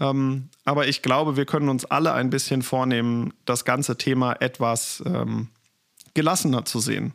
ähm, 0.00 0.48
aber 0.64 0.88
ich 0.88 1.02
glaube, 1.02 1.36
wir 1.36 1.46
können 1.46 1.68
uns 1.68 1.84
alle 1.84 2.12
ein 2.12 2.30
bisschen 2.30 2.62
vornehmen, 2.62 3.32
das 3.44 3.64
ganze 3.64 3.96
Thema 3.96 4.34
etwas 4.40 5.02
ähm, 5.06 5.48
gelassener 6.14 6.64
zu 6.64 6.80
sehen. 6.80 7.14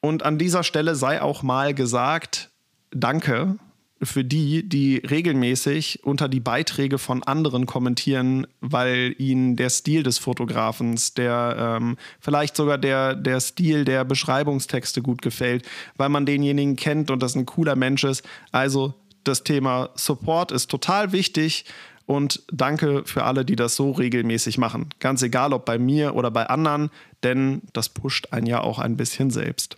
Und 0.00 0.22
an 0.22 0.38
dieser 0.38 0.62
Stelle 0.62 0.94
sei 0.94 1.20
auch 1.20 1.42
mal 1.42 1.74
gesagt, 1.74 2.50
danke 2.90 3.58
für 4.02 4.24
die, 4.24 4.66
die 4.66 4.96
regelmäßig 4.96 6.04
unter 6.04 6.28
die 6.28 6.40
Beiträge 6.40 6.96
von 6.96 7.22
anderen 7.22 7.66
kommentieren, 7.66 8.46
weil 8.60 9.14
ihnen 9.18 9.56
der 9.56 9.68
Stil 9.68 10.02
des 10.02 10.18
Fotografens, 10.18 11.12
der 11.12 11.78
ähm, 11.78 11.98
vielleicht 12.18 12.56
sogar 12.56 12.78
der, 12.78 13.14
der 13.14 13.40
Stil 13.40 13.84
der 13.84 14.04
Beschreibungstexte 14.04 15.02
gut 15.02 15.20
gefällt, 15.20 15.68
weil 15.96 16.08
man 16.08 16.24
denjenigen 16.24 16.76
kennt 16.76 17.10
und 17.10 17.22
das 17.22 17.34
ein 17.34 17.44
cooler 17.44 17.76
Mensch 17.76 18.04
ist. 18.04 18.24
Also 18.52 18.94
das 19.24 19.44
Thema 19.44 19.90
Support 19.96 20.50
ist 20.50 20.70
total 20.70 21.12
wichtig 21.12 21.66
und 22.10 22.42
danke 22.50 23.04
für 23.06 23.22
alle, 23.22 23.44
die 23.44 23.54
das 23.54 23.76
so 23.76 23.92
regelmäßig 23.92 24.58
machen. 24.58 24.88
Ganz 24.98 25.22
egal, 25.22 25.52
ob 25.52 25.64
bei 25.64 25.78
mir 25.78 26.16
oder 26.16 26.32
bei 26.32 26.44
anderen, 26.48 26.90
denn 27.22 27.62
das 27.72 27.88
pusht 27.88 28.32
einen 28.32 28.46
ja 28.46 28.62
auch 28.62 28.80
ein 28.80 28.96
bisschen 28.96 29.30
selbst. 29.30 29.76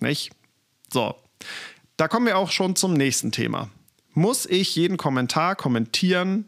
Nicht? 0.00 0.30
So, 0.90 1.16
da 1.98 2.08
kommen 2.08 2.24
wir 2.24 2.38
auch 2.38 2.50
schon 2.50 2.76
zum 2.76 2.94
nächsten 2.94 3.30
Thema. 3.30 3.68
Muss 4.14 4.46
ich 4.46 4.74
jeden 4.74 4.96
Kommentar 4.96 5.54
kommentieren 5.54 6.46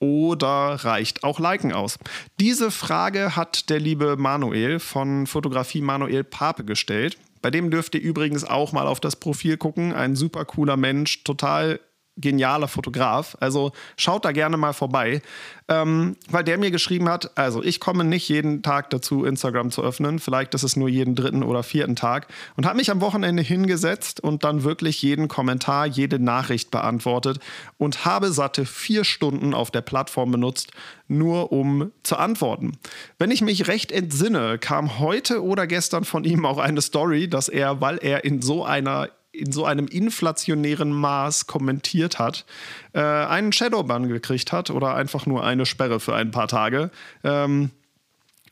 oder 0.00 0.80
reicht 0.84 1.22
auch 1.22 1.38
Liken 1.38 1.72
aus? 1.72 2.00
Diese 2.40 2.72
Frage 2.72 3.36
hat 3.36 3.70
der 3.70 3.78
liebe 3.78 4.16
Manuel 4.16 4.80
von 4.80 5.28
Fotografie 5.28 5.80
Manuel 5.80 6.24
Pape 6.24 6.64
gestellt. 6.64 7.18
Bei 7.40 7.52
dem 7.52 7.70
dürft 7.70 7.94
ihr 7.94 8.00
übrigens 8.00 8.42
auch 8.42 8.72
mal 8.72 8.88
auf 8.88 8.98
das 8.98 9.14
Profil 9.14 9.56
gucken. 9.56 9.92
Ein 9.92 10.16
super 10.16 10.44
cooler 10.44 10.76
Mensch, 10.76 11.22
total 11.22 11.78
genialer 12.16 12.68
Fotograf. 12.68 13.36
Also 13.40 13.72
schaut 13.96 14.24
da 14.24 14.32
gerne 14.32 14.56
mal 14.56 14.72
vorbei, 14.72 15.22
ähm, 15.68 16.16
weil 16.30 16.44
der 16.44 16.58
mir 16.58 16.70
geschrieben 16.70 17.08
hat, 17.08 17.36
also 17.36 17.62
ich 17.62 17.80
komme 17.80 18.04
nicht 18.04 18.28
jeden 18.28 18.62
Tag 18.62 18.90
dazu, 18.90 19.24
Instagram 19.24 19.70
zu 19.70 19.82
öffnen. 19.82 20.18
Vielleicht 20.18 20.54
ist 20.54 20.62
es 20.62 20.76
nur 20.76 20.88
jeden 20.88 21.14
dritten 21.14 21.42
oder 21.42 21.62
vierten 21.62 21.96
Tag. 21.96 22.28
Und 22.56 22.66
habe 22.66 22.78
mich 22.78 22.90
am 22.90 23.00
Wochenende 23.00 23.42
hingesetzt 23.42 24.20
und 24.20 24.44
dann 24.44 24.64
wirklich 24.64 25.02
jeden 25.02 25.28
Kommentar, 25.28 25.86
jede 25.86 26.18
Nachricht 26.18 26.70
beantwortet 26.70 27.38
und 27.78 28.04
habe 28.04 28.32
satte 28.32 28.64
vier 28.64 29.04
Stunden 29.04 29.54
auf 29.54 29.70
der 29.70 29.82
Plattform 29.82 30.30
benutzt, 30.30 30.72
nur 31.08 31.52
um 31.52 31.92
zu 32.02 32.16
antworten. 32.16 32.78
Wenn 33.18 33.30
ich 33.30 33.42
mich 33.42 33.68
recht 33.68 33.92
entsinne, 33.92 34.58
kam 34.58 34.98
heute 34.98 35.42
oder 35.42 35.66
gestern 35.66 36.04
von 36.04 36.24
ihm 36.24 36.46
auch 36.46 36.58
eine 36.58 36.80
Story, 36.80 37.28
dass 37.28 37.48
er, 37.48 37.80
weil 37.80 37.98
er 37.98 38.24
in 38.24 38.42
so 38.42 38.64
einer 38.64 39.08
in 39.36 39.52
so 39.52 39.64
einem 39.64 39.86
inflationären 39.86 40.92
Maß 40.92 41.46
kommentiert 41.46 42.18
hat, 42.18 42.46
äh, 42.92 43.00
einen 43.00 43.52
Shadowban 43.52 44.08
gekriegt 44.08 44.52
hat 44.52 44.70
oder 44.70 44.94
einfach 44.94 45.26
nur 45.26 45.44
eine 45.44 45.66
Sperre 45.66 46.00
für 46.00 46.14
ein 46.14 46.30
paar 46.30 46.48
Tage, 46.48 46.90
ähm, 47.24 47.70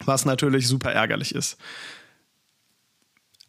was 0.05 0.25
natürlich 0.25 0.69
super 0.69 0.93
ärgerlich 0.93 1.35
ist. 1.35 1.57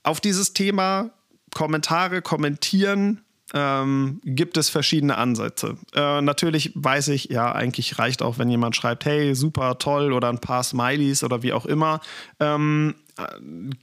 Auf 0.03 0.21
dieses 0.21 0.53
Thema 0.53 1.11
Kommentare 1.53 2.21
kommentieren 2.21 3.21
ähm, 3.53 4.19
gibt 4.23 4.57
es 4.57 4.69
verschiedene 4.69 5.17
Ansätze. 5.17 5.77
Äh, 5.93 6.21
natürlich 6.21 6.71
weiß 6.75 7.09
ich, 7.09 7.25
ja, 7.25 7.51
eigentlich 7.51 7.97
reicht 7.99 8.21
auch, 8.21 8.37
wenn 8.37 8.49
jemand 8.49 8.75
schreibt, 8.75 9.05
hey, 9.05 9.35
super 9.35 9.77
toll 9.77 10.13
oder 10.13 10.29
ein 10.29 10.39
paar 10.39 10.63
Smileys 10.63 11.23
oder 11.23 11.43
wie 11.43 11.53
auch 11.53 11.65
immer. 11.65 12.01
Ähm, 12.39 12.95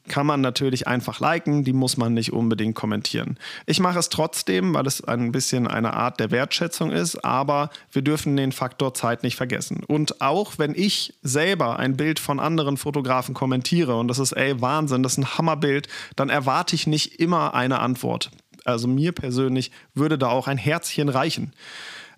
kann 0.09 0.27
man 0.27 0.43
natürlich 0.43 0.87
einfach 0.87 1.19
liken, 1.19 1.65
die 1.65 1.73
muss 1.73 1.97
man 1.97 2.13
nicht 2.13 2.33
unbedingt 2.33 2.75
kommentieren. 2.75 3.39
Ich 3.65 3.81
mache 3.81 3.99
es 3.99 4.11
trotzdem, 4.11 4.75
weil 4.75 4.87
es 4.87 5.03
ein 5.03 5.33
bisschen 5.33 5.67
eine 5.67 5.95
Art 5.95 6.21
der 6.21 6.31
Wertschätzung 6.31 6.91
ist, 6.91 7.25
aber 7.25 7.71
wir 7.91 8.03
dürfen 8.03 8.37
den 8.37 8.53
Faktor 8.53 8.93
Zeit 8.93 9.23
nicht 9.23 9.37
vergessen. 9.37 9.85
Und 9.87 10.21
auch 10.21 10.59
wenn 10.59 10.75
ich 10.75 11.15
selber 11.23 11.79
ein 11.79 11.97
Bild 11.97 12.19
von 12.19 12.41
anderen 12.41 12.77
Fotografen 12.77 13.35
kommentiere 13.35 13.97
und 13.97 14.09
das 14.09 14.19
ist, 14.19 14.33
ey, 14.33 14.61
Wahnsinn, 14.61 15.03
das 15.03 15.13
ist 15.13 15.19
ein 15.19 15.39
Hammerbild, 15.39 15.89
dann 16.15 16.29
erwarte 16.29 16.75
ich 16.75 16.87
nicht 16.87 17.19
immer 17.19 17.55
eine 17.55 17.81
Antwort. 17.81 18.31
Also 18.65 18.87
mir 18.87 19.13
persönlich 19.13 19.71
würde 19.95 20.19
da 20.19 20.29
auch 20.29 20.47
ein 20.47 20.59
Herzchen 20.59 21.09
reichen. 21.09 21.53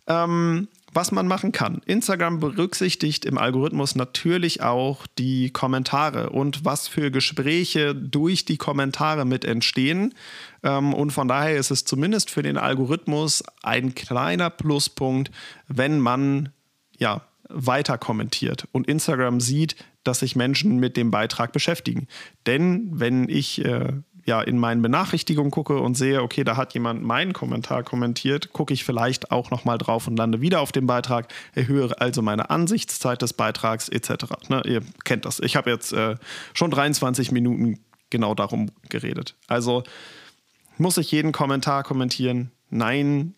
Ähm, 0.07 0.69
was 0.95 1.13
man 1.13 1.27
machen 1.27 1.53
kann. 1.53 1.83
Instagram 1.87 2.41
berücksichtigt 2.41 3.25
im 3.25 3.39
Algorithmus 3.39 3.95
natürlich 3.97 4.63
auch 4.63 5.07
die 5.19 5.51
Kommentare 5.51 6.31
und 6.31 6.65
was 6.65 6.89
für 6.89 7.11
Gespräche 7.11 7.95
durch 7.95 8.45
die 8.45 8.57
Kommentare 8.57 9.25
mit 9.25 9.45
entstehen. 9.45 10.15
Ähm, 10.63 10.95
und 10.95 11.11
von 11.11 11.29
daher 11.29 11.57
ist 11.57 11.71
es 11.71 11.85
zumindest 11.85 12.31
für 12.31 12.43
den 12.43 12.57
Algorithmus 12.57 13.43
ein 13.63 13.95
kleiner 13.95 14.51
Pluspunkt, 14.51 15.31
wenn 15.69 15.99
man 15.99 16.51
ja 16.97 17.23
weiter 17.49 17.99
kommentiert 17.99 18.67
und 18.73 18.89
Instagram 18.89 19.41
sieht, 19.41 19.77
dass 20.03 20.21
sich 20.21 20.37
Menschen 20.37 20.79
mit 20.79 20.97
dem 20.97 21.11
Beitrag 21.11 21.53
beschäftigen. 21.53 22.09
Denn 22.47 22.89
wenn 22.93 23.29
ich 23.29 23.65
äh, 23.65 23.93
ja, 24.25 24.41
in 24.41 24.59
meinen 24.59 24.83
Benachrichtigungen 24.83 25.51
gucke 25.51 25.79
und 25.79 25.97
sehe, 25.97 26.23
okay, 26.23 26.45
da 26.45 26.57
hat 26.57 26.75
jemand 26.75 27.03
meinen 27.03 27.33
Kommentar 27.33 27.83
kommentiert, 27.83 28.53
gucke 28.53 28.73
ich 28.73 28.85
vielleicht 28.85 29.31
auch 29.31 29.51
nochmal 29.51 29.79
drauf 29.79 30.07
und 30.07 30.17
lande 30.17 30.41
wieder 30.41 30.61
auf 30.61 30.73
dem 30.73 30.87
Beitrag, 30.87 31.29
erhöhe 31.55 32.01
also 32.01 32.23
meine 32.23 32.51
Ansichtszeit 32.51 33.21
des 33.21 33.35
Beitrags 33.35 33.89
etc. 33.89 34.25
Ne, 34.49 34.63
ihr 34.65 34.83
kennt 35.05 35.25
das. 35.25 35.41
Ich 35.41 35.57
habe 35.57 35.71
jetzt 35.71 35.93
äh, 35.93 36.17
schon 36.55 36.71
23 36.71 37.33
Minuten 37.33 37.81
genau 38.11 38.35
darum 38.35 38.71
geredet. 38.89 39.37
Also 39.47 39.83
muss 40.79 40.97
ich 40.99 41.11
jeden 41.11 41.33
Kommentar 41.33 41.83
kommentieren? 41.83 42.51
Nein, 42.71 43.35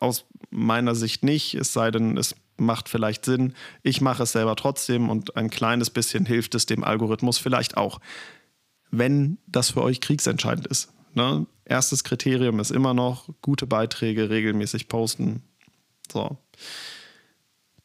aus 0.00 0.26
meiner 0.50 0.94
Sicht 0.94 1.22
nicht, 1.22 1.54
es 1.54 1.72
sei 1.72 1.90
denn, 1.90 2.16
es 2.16 2.34
macht 2.56 2.88
vielleicht 2.88 3.24
Sinn. 3.24 3.54
Ich 3.82 4.00
mache 4.00 4.24
es 4.24 4.32
selber 4.32 4.56
trotzdem 4.56 5.08
und 5.08 5.36
ein 5.36 5.50
kleines 5.50 5.90
bisschen 5.90 6.26
hilft 6.26 6.54
es 6.54 6.66
dem 6.66 6.84
Algorithmus 6.84 7.38
vielleicht 7.38 7.76
auch 7.76 8.00
wenn 8.90 9.38
das 9.46 9.70
für 9.70 9.82
euch 9.82 10.00
kriegsentscheidend 10.00 10.66
ist. 10.66 10.92
Ne? 11.14 11.46
Erstes 11.64 12.04
Kriterium 12.04 12.60
ist 12.60 12.70
immer 12.70 12.94
noch 12.94 13.28
gute 13.42 13.66
Beiträge 13.66 14.30
regelmäßig 14.30 14.88
posten. 14.88 15.42
So. 16.10 16.38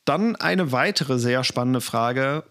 Dann 0.05 0.35
eine 0.35 0.71
weitere 0.71 1.19
sehr 1.19 1.43
spannende 1.43 1.81
Frage, 1.81 2.43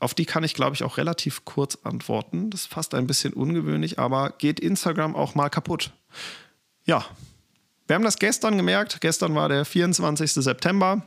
auf 0.00 0.14
die 0.14 0.26
kann 0.26 0.44
ich, 0.44 0.54
glaube 0.54 0.74
ich, 0.74 0.84
auch 0.84 0.98
relativ 0.98 1.44
kurz 1.44 1.78
antworten. 1.82 2.50
Das 2.50 2.62
ist 2.62 2.66
fast 2.66 2.94
ein 2.94 3.06
bisschen 3.06 3.32
ungewöhnlich, 3.32 3.98
aber 3.98 4.30
geht 4.30 4.60
Instagram 4.60 5.16
auch 5.16 5.34
mal 5.34 5.48
kaputt? 5.48 5.92
Ja, 6.84 7.04
wir 7.86 7.94
haben 7.94 8.04
das 8.04 8.18
gestern 8.18 8.56
gemerkt. 8.56 9.00
Gestern 9.00 9.34
war 9.34 9.48
der 9.48 9.64
24. 9.64 10.32
September. 10.32 11.02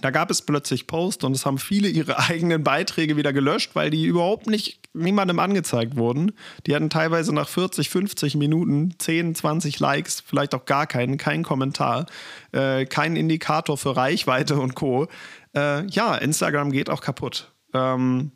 Da 0.00 0.10
gab 0.10 0.30
es 0.30 0.42
plötzlich 0.42 0.86
Post 0.86 1.24
und 1.24 1.34
es 1.34 1.46
haben 1.46 1.58
viele 1.58 1.88
ihre 1.88 2.18
eigenen 2.28 2.62
Beiträge 2.62 3.16
wieder 3.16 3.32
gelöscht, 3.32 3.70
weil 3.74 3.90
die 3.90 4.04
überhaupt 4.04 4.46
nicht 4.46 4.80
niemandem 4.92 5.38
angezeigt 5.38 5.96
wurden. 5.96 6.32
Die 6.66 6.74
hatten 6.74 6.90
teilweise 6.90 7.34
nach 7.34 7.48
40, 7.48 7.88
50 7.88 8.36
Minuten 8.36 8.94
10, 8.98 9.34
20 9.34 9.80
Likes, 9.80 10.22
vielleicht 10.24 10.54
auch 10.54 10.64
gar 10.64 10.86
keinen, 10.86 11.16
keinen 11.16 11.44
Kommentar, 11.44 12.06
äh, 12.52 12.84
kein 12.84 13.16
Indikator 13.16 13.76
für 13.76 13.96
Reichweite 13.96 14.58
und 14.58 14.74
Co. 14.74 15.08
Äh, 15.54 15.86
ja, 15.86 16.14
Instagram 16.16 16.70
geht 16.72 16.90
auch 16.90 17.00
kaputt. 17.00 17.52
Ähm, 17.74 18.32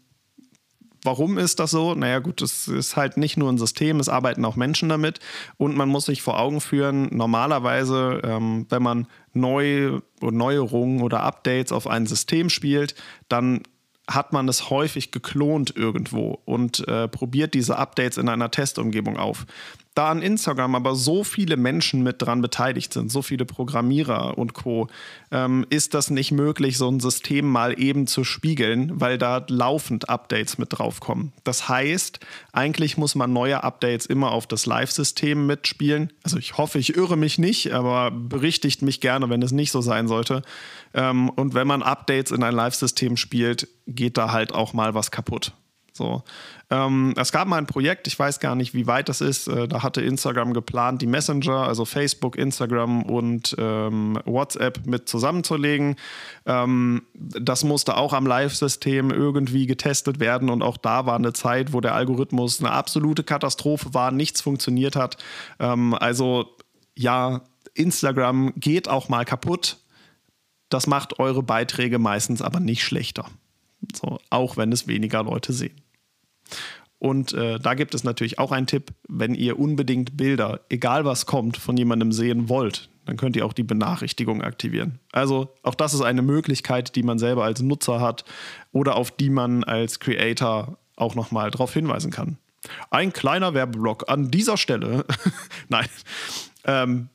Warum 1.04 1.36
ist 1.36 1.58
das 1.58 1.72
so? 1.72 1.94
Naja, 1.94 2.20
gut, 2.20 2.42
es 2.42 2.68
ist 2.68 2.96
halt 2.96 3.16
nicht 3.16 3.36
nur 3.36 3.50
ein 3.50 3.58
System, 3.58 3.98
es 3.98 4.08
arbeiten 4.08 4.44
auch 4.44 4.54
Menschen 4.54 4.88
damit. 4.88 5.18
Und 5.56 5.76
man 5.76 5.88
muss 5.88 6.06
sich 6.06 6.22
vor 6.22 6.38
Augen 6.38 6.60
führen, 6.60 7.08
normalerweise, 7.10 8.20
ähm, 8.24 8.66
wenn 8.68 8.82
man 8.82 9.08
neu, 9.32 10.00
Neuerungen 10.20 11.02
oder 11.02 11.22
Updates 11.22 11.72
auf 11.72 11.88
ein 11.88 12.06
System 12.06 12.50
spielt, 12.50 12.94
dann 13.28 13.62
hat 14.08 14.32
man 14.32 14.48
es 14.48 14.70
häufig 14.70 15.10
geklont 15.10 15.74
irgendwo 15.76 16.40
und 16.44 16.86
äh, 16.88 17.08
probiert 17.08 17.54
diese 17.54 17.78
Updates 17.78 18.18
in 18.18 18.28
einer 18.28 18.50
Testumgebung 18.50 19.16
auf 19.16 19.46
da 19.94 20.10
an 20.10 20.22
Instagram 20.22 20.74
aber 20.74 20.94
so 20.94 21.22
viele 21.22 21.56
Menschen 21.56 22.02
mit 22.02 22.22
dran 22.22 22.40
beteiligt 22.40 22.92
sind, 22.92 23.12
so 23.12 23.20
viele 23.20 23.44
Programmierer 23.44 24.38
und 24.38 24.54
Co., 24.54 24.88
ähm, 25.30 25.66
ist 25.68 25.94
das 25.94 26.10
nicht 26.10 26.32
möglich, 26.32 26.78
so 26.78 26.88
ein 26.90 27.00
System 27.00 27.48
mal 27.48 27.78
eben 27.78 28.06
zu 28.06 28.24
spiegeln, 28.24 29.00
weil 29.00 29.18
da 29.18 29.44
laufend 29.48 30.08
Updates 30.08 30.56
mit 30.58 30.68
draufkommen. 30.72 31.32
Das 31.44 31.68
heißt, 31.68 32.20
eigentlich 32.52 32.96
muss 32.96 33.14
man 33.14 33.32
neue 33.32 33.62
Updates 33.64 34.06
immer 34.06 34.32
auf 34.32 34.46
das 34.46 34.66
Live-System 34.66 35.46
mitspielen. 35.46 36.12
Also 36.22 36.38
ich 36.38 36.56
hoffe, 36.56 36.78
ich 36.78 36.96
irre 36.96 37.16
mich 37.16 37.38
nicht, 37.38 37.72
aber 37.72 38.10
berichtigt 38.10 38.82
mich 38.82 39.00
gerne, 39.00 39.28
wenn 39.28 39.42
es 39.42 39.52
nicht 39.52 39.72
so 39.72 39.80
sein 39.80 40.08
sollte. 40.08 40.42
Ähm, 40.94 41.28
und 41.28 41.54
wenn 41.54 41.66
man 41.66 41.82
Updates 41.82 42.32
in 42.32 42.42
ein 42.42 42.54
Live-System 42.54 43.16
spielt, 43.16 43.68
geht 43.86 44.16
da 44.16 44.32
halt 44.32 44.52
auch 44.54 44.72
mal 44.72 44.94
was 44.94 45.10
kaputt. 45.10 45.52
So. 45.92 46.22
Ähm, 46.70 47.14
es 47.18 47.32
gab 47.32 47.46
mal 47.48 47.58
ein 47.58 47.66
Projekt, 47.66 48.06
ich 48.06 48.18
weiß 48.18 48.40
gar 48.40 48.54
nicht, 48.54 48.72
wie 48.72 48.86
weit 48.86 49.08
das 49.08 49.20
ist. 49.20 49.46
Äh, 49.46 49.68
da 49.68 49.82
hatte 49.82 50.00
Instagram 50.00 50.54
geplant, 50.54 51.02
die 51.02 51.06
Messenger, 51.06 51.66
also 51.66 51.84
Facebook, 51.84 52.36
Instagram 52.36 53.02
und 53.02 53.54
ähm, 53.58 54.18
WhatsApp 54.24 54.86
mit 54.86 55.08
zusammenzulegen. 55.08 55.96
Ähm, 56.46 57.02
das 57.14 57.64
musste 57.64 57.96
auch 57.96 58.14
am 58.14 58.26
Live-System 58.26 59.10
irgendwie 59.10 59.66
getestet 59.66 60.18
werden 60.18 60.48
und 60.48 60.62
auch 60.62 60.78
da 60.78 61.04
war 61.04 61.16
eine 61.16 61.34
Zeit, 61.34 61.72
wo 61.72 61.80
der 61.80 61.94
Algorithmus 61.94 62.60
eine 62.60 62.72
absolute 62.72 63.22
Katastrophe 63.22 63.92
war, 63.92 64.10
nichts 64.10 64.40
funktioniert 64.40 64.96
hat. 64.96 65.18
Ähm, 65.58 65.94
also 65.94 66.56
ja, 66.96 67.42
Instagram 67.74 68.52
geht 68.56 68.88
auch 68.88 69.08
mal 69.08 69.24
kaputt. 69.24 69.78
Das 70.68 70.86
macht 70.86 71.18
eure 71.18 71.42
Beiträge 71.42 71.98
meistens 71.98 72.40
aber 72.40 72.60
nicht 72.60 72.82
schlechter. 72.82 73.26
So, 73.94 74.18
auch 74.30 74.56
wenn 74.56 74.72
es 74.72 74.86
weniger 74.86 75.22
Leute 75.22 75.52
sehen. 75.52 75.80
Und 76.98 77.32
äh, 77.32 77.58
da 77.58 77.74
gibt 77.74 77.96
es 77.96 78.04
natürlich 78.04 78.38
auch 78.38 78.52
einen 78.52 78.68
Tipp, 78.68 78.92
wenn 79.08 79.34
ihr 79.34 79.58
unbedingt 79.58 80.16
Bilder, 80.16 80.60
egal 80.68 81.04
was 81.04 81.26
kommt, 81.26 81.56
von 81.56 81.76
jemandem 81.76 82.12
sehen 82.12 82.48
wollt, 82.48 82.90
dann 83.06 83.16
könnt 83.16 83.34
ihr 83.34 83.44
auch 83.44 83.52
die 83.52 83.64
Benachrichtigung 83.64 84.40
aktivieren. 84.40 85.00
Also 85.10 85.52
auch 85.64 85.74
das 85.74 85.94
ist 85.94 86.02
eine 86.02 86.22
Möglichkeit, 86.22 86.94
die 86.94 87.02
man 87.02 87.18
selber 87.18 87.42
als 87.42 87.60
Nutzer 87.60 88.00
hat 88.00 88.24
oder 88.70 88.94
auf 88.94 89.10
die 89.10 89.30
man 89.30 89.64
als 89.64 89.98
Creator 89.98 90.78
auch 90.94 91.16
nochmal 91.16 91.50
darauf 91.50 91.74
hinweisen 91.74 92.12
kann. 92.12 92.38
Ein 92.90 93.12
kleiner 93.12 93.54
Werbeblock 93.54 94.08
an 94.08 94.30
dieser 94.30 94.56
Stelle. 94.56 95.04
Nein. 95.68 95.88
Ähm, 96.64 97.08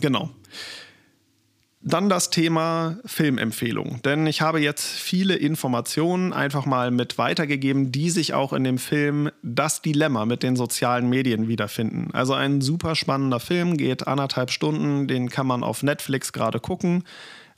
genau. 0.00 0.30
Dann 1.84 2.08
das 2.08 2.30
Thema 2.30 2.98
Filmempfehlung. 3.04 4.00
Denn 4.02 4.26
ich 4.28 4.40
habe 4.40 4.60
jetzt 4.60 4.86
viele 4.86 5.34
Informationen 5.34 6.32
einfach 6.32 6.64
mal 6.64 6.92
mit 6.92 7.18
weitergegeben, 7.18 7.90
die 7.90 8.10
sich 8.10 8.34
auch 8.34 8.52
in 8.52 8.62
dem 8.62 8.78
Film 8.78 9.30
Das 9.42 9.82
Dilemma 9.82 10.24
mit 10.24 10.44
den 10.44 10.54
sozialen 10.54 11.08
Medien 11.08 11.48
wiederfinden. 11.48 12.10
Also 12.12 12.34
ein 12.34 12.60
super 12.60 12.94
spannender 12.94 13.40
Film, 13.40 13.76
geht 13.76 14.06
anderthalb 14.06 14.52
Stunden, 14.52 15.08
den 15.08 15.28
kann 15.28 15.46
man 15.46 15.64
auf 15.64 15.82
Netflix 15.82 16.32
gerade 16.32 16.60
gucken 16.60 17.04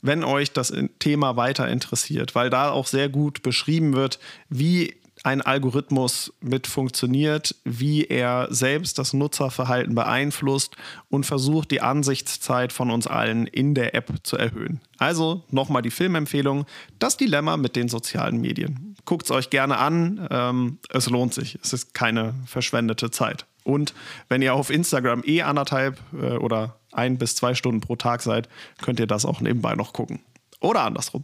wenn 0.01 0.23
euch 0.23 0.51
das 0.51 0.71
Thema 0.99 1.35
weiter 1.35 1.67
interessiert, 1.67 2.35
weil 2.35 2.51
da 2.51 2.69
auch 2.69 2.85
sehr 2.85 3.09
gut 3.09 3.41
beschrieben 3.41 3.95
wird, 3.95 4.19
wie 4.49 4.95
ein 5.25 5.41
Algorithmus 5.41 6.31
mit 6.39 6.67
funktioniert, 6.67 7.55
wie 7.63 8.03
er 8.03 8.47
selbst 8.51 8.99
das 8.99 9.11
Nutzerverhalten 9.11 9.95
beeinflusst 9.95 10.75
und 11.09 11.25
versucht, 11.25 11.71
die 11.71 11.81
Ansichtszeit 11.81 12.71
von 12.71 12.91
uns 12.91 13.07
allen 13.07 13.47
in 13.47 13.73
der 13.73 13.95
App 13.95 14.13
zu 14.21 14.37
erhöhen. 14.37 14.81
Also 14.99 15.43
nochmal 15.49 15.81
die 15.81 15.89
Filmempfehlung, 15.89 16.65
das 16.99 17.17
Dilemma 17.17 17.57
mit 17.57 17.75
den 17.75 17.89
sozialen 17.89 18.39
Medien. 18.39 18.95
Guckt 19.05 19.25
es 19.25 19.31
euch 19.31 19.49
gerne 19.49 19.79
an, 19.79 20.27
ähm, 20.29 20.77
es 20.89 21.09
lohnt 21.09 21.33
sich, 21.33 21.57
es 21.63 21.73
ist 21.73 21.95
keine 21.95 22.35
verschwendete 22.45 23.09
Zeit. 23.09 23.47
Und 23.63 23.95
wenn 24.29 24.43
ihr 24.43 24.53
auf 24.53 24.69
Instagram 24.69 25.23
eh 25.25 25.41
anderthalb 25.41 25.99
äh, 26.13 26.37
oder 26.37 26.75
ein 26.91 27.17
bis 27.17 27.35
zwei 27.35 27.55
Stunden 27.55 27.81
pro 27.81 27.95
Tag 27.95 28.21
seid, 28.21 28.47
könnt 28.79 28.99
ihr 28.99 29.07
das 29.07 29.25
auch 29.25 29.41
nebenbei 29.41 29.73
noch 29.73 29.91
gucken. 29.91 30.19
Oder 30.59 30.81
andersrum. 30.81 31.23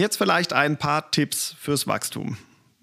Jetzt 0.00 0.16
vielleicht 0.16 0.54
ein 0.54 0.78
paar 0.78 1.10
Tipps 1.10 1.54
fürs 1.60 1.86
Wachstum. 1.86 2.38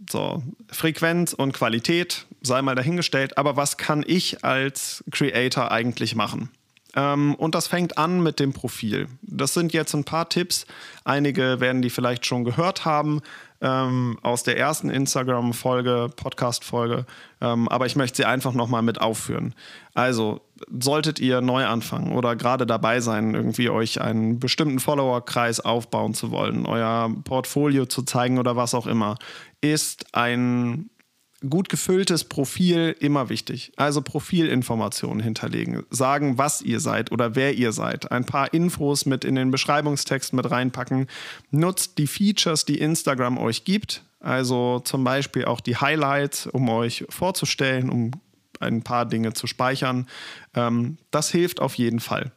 So, 0.08 0.44
Frequenz 0.72 1.34
und 1.34 1.52
Qualität 1.52 2.28
sei 2.44 2.62
mal 2.62 2.76
dahingestellt, 2.76 3.40
aber 3.40 3.58
was 3.58 3.78
kann 3.78 4.06
ich 4.06 4.46
als 4.46 5.04
Creator 5.10 5.72
eigentlich 5.72 6.14
machen? 6.14 6.52
Ähm, 6.96 7.34
und 7.34 7.56
das 7.56 7.66
fängt 7.66 7.98
an 7.98 8.22
mit 8.22 8.40
dem 8.40 8.54
Profil. 8.54 9.08
Das 9.24 9.56
sind 9.56 9.74
jetzt 9.74 9.96
ein 9.96 10.04
paar 10.04 10.30
Tipps. 10.30 10.68
Einige 11.06 11.60
werden 11.60 11.82
die 11.82 11.90
vielleicht 11.90 12.28
schon 12.28 12.44
gehört 12.44 12.86
haben 12.86 13.22
ähm, 13.62 14.20
aus 14.22 14.44
der 14.44 14.60
ersten 14.60 14.92
Instagram-Folge, 14.92 16.12
Podcast-Folge, 16.16 17.08
ähm, 17.42 17.68
aber 17.68 17.88
ich 17.88 17.96
möchte 17.96 18.18
sie 18.18 18.26
einfach 18.26 18.54
nochmal 18.54 18.84
mit 18.84 19.02
aufführen. 19.02 19.56
Also, 19.96 20.42
solltet 20.70 21.20
ihr 21.20 21.42
neu 21.42 21.66
anfangen 21.66 22.12
oder 22.14 22.36
gerade 22.36 22.66
dabei 22.66 23.00
sein, 23.00 23.34
irgendwie 23.34 23.70
euch 23.70 24.02
einen 24.02 24.40
bestimmten 24.40 24.80
Follower-Kreis 24.80 25.60
aufbauen 25.60 26.14
zu 26.14 26.32
wollen, 26.32 26.66
euer 26.66 27.14
Portfolio 27.24 27.86
zu 27.86 28.04
zeigen 28.04 28.40
oder 28.40 28.56
was 28.56 28.74
auch 28.74 28.88
immer, 28.88 29.18
ist 29.62 30.14
ein 30.14 30.90
gut 31.48 31.70
gefülltes 31.70 32.24
Profil 32.24 32.96
immer 33.00 33.30
wichtig. 33.30 33.72
Also 33.76 34.02
Profilinformationen 34.02 35.22
hinterlegen, 35.22 35.84
sagen, 35.92 36.38
was 36.38 36.62
ihr 36.62 36.80
seid 36.80 37.12
oder 37.12 37.36
wer 37.36 37.54
ihr 37.56 37.72
seid, 37.72 38.12
ein 38.12 38.26
paar 38.26 38.54
Infos 38.54 39.06
mit 39.06 39.24
in 39.24 39.36
den 39.36 39.52
Beschreibungstext 39.52 40.34
mit 40.34 40.50
reinpacken. 40.50 41.08
Nutzt 41.52 41.98
die 42.00 42.08
Features, 42.08 42.66
die 42.66 42.80
Instagram 42.80 43.38
euch 43.38 43.66
gibt, 43.66 44.04
also 44.20 44.80
zum 44.80 45.04
Beispiel 45.04 45.46
auch 45.46 45.62
die 45.62 45.78
Highlights, 45.78 46.48
um 46.48 46.70
euch 46.70 47.06
vorzustellen, 47.10 47.90
um 47.90 48.12
ein 48.60 48.84
paar 48.84 49.06
Dinge 49.06 49.34
zu 49.34 49.48
speichern. 49.48 50.08
Ähm, 50.56 50.98
das 51.12 51.32
hilft 51.32 51.60
auf 51.60 51.76
jeden 51.76 52.00
Fall. 52.00 52.32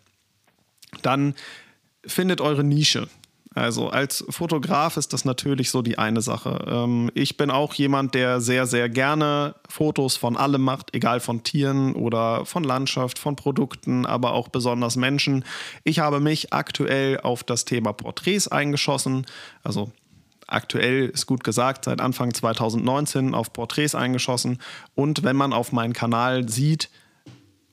Dann 1.02 1.34
findet 2.06 2.40
eure 2.40 2.64
Nische. 2.64 3.08
Also 3.52 3.88
als 3.88 4.24
Fotograf 4.28 4.96
ist 4.96 5.12
das 5.12 5.24
natürlich 5.24 5.70
so 5.70 5.82
die 5.82 5.98
eine 5.98 6.20
Sache. 6.20 6.64
Ähm, 6.68 7.10
ich 7.14 7.36
bin 7.36 7.50
auch 7.50 7.74
jemand, 7.74 8.14
der 8.14 8.40
sehr, 8.40 8.66
sehr 8.66 8.88
gerne 8.88 9.56
Fotos 9.68 10.16
von 10.16 10.36
allem 10.36 10.62
macht, 10.62 10.94
egal 10.94 11.18
von 11.18 11.42
Tieren 11.42 11.94
oder 11.94 12.46
von 12.46 12.62
Landschaft, 12.62 13.18
von 13.18 13.34
Produkten, 13.34 14.06
aber 14.06 14.34
auch 14.34 14.48
besonders 14.48 14.94
Menschen. 14.94 15.44
Ich 15.82 15.98
habe 15.98 16.20
mich 16.20 16.52
aktuell 16.52 17.18
auf 17.20 17.42
das 17.42 17.64
Thema 17.64 17.92
Porträts 17.92 18.46
eingeschossen. 18.46 19.26
Also 19.64 19.90
aktuell 20.50 21.06
ist 21.06 21.26
gut 21.26 21.44
gesagt, 21.44 21.84
seit 21.84 22.00
Anfang 22.00 22.34
2019 22.34 23.34
auf 23.34 23.52
Porträts 23.52 23.94
eingeschossen. 23.94 24.58
Und 24.94 25.22
wenn 25.22 25.36
man 25.36 25.52
auf 25.52 25.72
meinen 25.72 25.92
Kanal 25.92 26.48
sieht, 26.48 26.90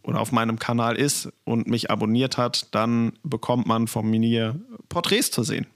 oder 0.07 0.21
auf 0.21 0.31
meinem 0.31 0.57
Kanal 0.57 0.95
ist 0.95 1.29
und 1.43 1.67
mich 1.67 1.91
abonniert 1.91 2.37
hat, 2.37 2.73
dann 2.73 3.19
bekommt 3.23 3.67
man 3.67 3.87
von 3.87 4.09
mir 4.09 4.55
Porträts 4.87 5.31
zu 5.31 5.43
sehen. 5.43 5.67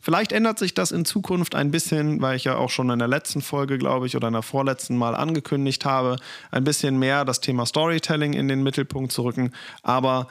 Vielleicht 0.00 0.32
ändert 0.32 0.58
sich 0.58 0.74
das 0.74 0.92
in 0.92 1.04
Zukunft 1.04 1.54
ein 1.54 1.70
bisschen, 1.70 2.20
weil 2.20 2.36
ich 2.36 2.44
ja 2.44 2.56
auch 2.56 2.70
schon 2.70 2.90
in 2.90 2.98
der 2.98 3.08
letzten 3.08 3.40
Folge, 3.40 3.78
glaube 3.78 4.06
ich, 4.06 4.14
oder 4.16 4.28
in 4.28 4.34
der 4.34 4.42
vorletzten 4.42 4.96
Mal 4.96 5.16
angekündigt 5.16 5.84
habe, 5.84 6.16
ein 6.52 6.62
bisschen 6.62 6.98
mehr 6.98 7.24
das 7.24 7.40
Thema 7.40 7.66
Storytelling 7.66 8.34
in 8.34 8.48
den 8.48 8.62
Mittelpunkt 8.62 9.10
zu 9.10 9.22
rücken. 9.22 9.52
Aber 9.82 10.28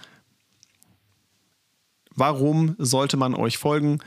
warum 2.15 2.75
sollte 2.77 3.17
man 3.17 3.34
euch 3.34 3.57
folgen? 3.57 3.99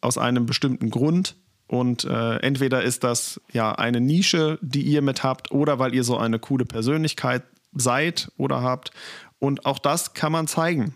Aus 0.00 0.16
einem 0.16 0.46
bestimmten 0.46 0.90
Grund. 0.90 1.34
Und 1.72 2.04
äh, 2.04 2.36
entweder 2.40 2.82
ist 2.82 3.02
das 3.02 3.40
ja 3.50 3.72
eine 3.72 3.98
Nische, 3.98 4.58
die 4.60 4.82
ihr 4.82 5.00
mit 5.00 5.22
habt, 5.22 5.52
oder 5.52 5.78
weil 5.78 5.94
ihr 5.94 6.04
so 6.04 6.18
eine 6.18 6.38
coole 6.38 6.66
Persönlichkeit 6.66 7.44
seid 7.72 8.30
oder 8.36 8.60
habt. 8.60 8.90
Und 9.38 9.64
auch 9.64 9.78
das 9.78 10.12
kann 10.12 10.32
man 10.32 10.46
zeigen. 10.46 10.94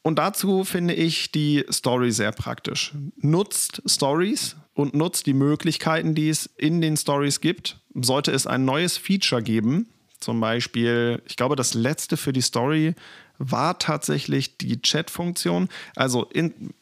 Und 0.00 0.18
dazu 0.18 0.64
finde 0.64 0.94
ich 0.94 1.32
die 1.32 1.66
Story 1.70 2.12
sehr 2.12 2.32
praktisch. 2.32 2.94
Nutzt 3.18 3.82
Stories 3.84 4.56
und 4.72 4.94
nutzt 4.94 5.26
die 5.26 5.34
Möglichkeiten, 5.34 6.14
die 6.14 6.30
es 6.30 6.46
in 6.46 6.80
den 6.80 6.96
Stories 6.96 7.42
gibt. 7.42 7.78
Sollte 7.94 8.32
es 8.32 8.46
ein 8.46 8.64
neues 8.64 8.96
Feature 8.96 9.42
geben, 9.42 9.86
zum 10.18 10.40
Beispiel, 10.40 11.20
ich 11.26 11.36
glaube, 11.36 11.56
das 11.56 11.74
letzte 11.74 12.16
für 12.16 12.32
die 12.32 12.40
Story 12.40 12.94
war 13.38 13.78
tatsächlich 13.78 14.58
die 14.58 14.80
Chat-Funktion. 14.82 15.68
Also 15.96 16.24
in, 16.24 16.74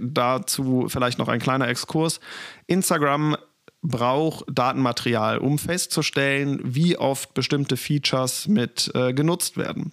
dazu 0.00 0.86
vielleicht 0.88 1.18
noch 1.18 1.28
ein 1.28 1.40
kleiner 1.40 1.68
Exkurs. 1.68 2.20
Instagram 2.66 3.36
braucht 3.82 4.44
Datenmaterial, 4.50 5.38
um 5.38 5.58
festzustellen, 5.58 6.60
wie 6.64 6.96
oft 6.96 7.34
bestimmte 7.34 7.76
Features 7.76 8.48
mit 8.48 8.90
äh, 8.94 9.12
genutzt 9.12 9.56
werden. 9.56 9.92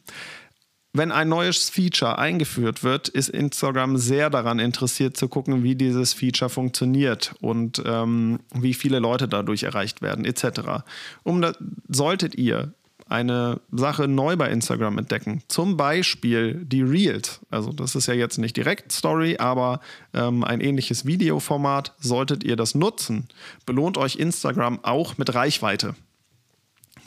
Wenn 0.98 1.12
ein 1.12 1.28
neues 1.28 1.70
Feature 1.70 2.18
eingeführt 2.18 2.82
wird, 2.82 3.10
ist 3.10 3.28
Instagram 3.28 3.98
sehr 3.98 4.30
daran 4.30 4.60
interessiert 4.60 5.18
zu 5.18 5.28
gucken, 5.28 5.62
wie 5.62 5.76
dieses 5.76 6.14
Feature 6.14 6.50
funktioniert 6.50 7.36
und 7.42 7.84
ähm, 7.86 8.40
wie 8.54 8.74
viele 8.74 9.00
Leute 9.00 9.28
dadurch 9.28 9.64
erreicht 9.64 10.02
werden, 10.02 10.24
etc. 10.24 10.86
Um 11.24 11.42
da, 11.42 11.52
solltet 11.90 12.36
ihr 12.36 12.74
eine 13.08 13.62
Sache 13.72 14.08
neu 14.08 14.36
bei 14.36 14.50
Instagram 14.50 14.98
entdecken. 14.98 15.44
Zum 15.48 15.78
Beispiel 15.78 16.66
die 16.66 16.82
Reels. 16.82 17.40
Also 17.52 17.72
das 17.72 17.96
ist 17.96 18.08
ja 18.08 18.14
jetzt 18.14 18.38
nicht 18.38 18.58
direkt 18.58 18.92
Story, 18.92 19.38
aber 19.38 19.80
ähm, 20.14 20.44
ein 20.44 20.62
ähnliches 20.62 21.06
Videoformat. 21.06 21.94
Solltet 22.00 22.44
ihr 22.44 22.56
das 22.56 22.74
nutzen, 22.74 23.28
belohnt 23.66 23.98
euch 23.98 24.16
Instagram 24.16 24.80
auch 24.84 25.18
mit 25.18 25.34
Reichweite. 25.36 25.96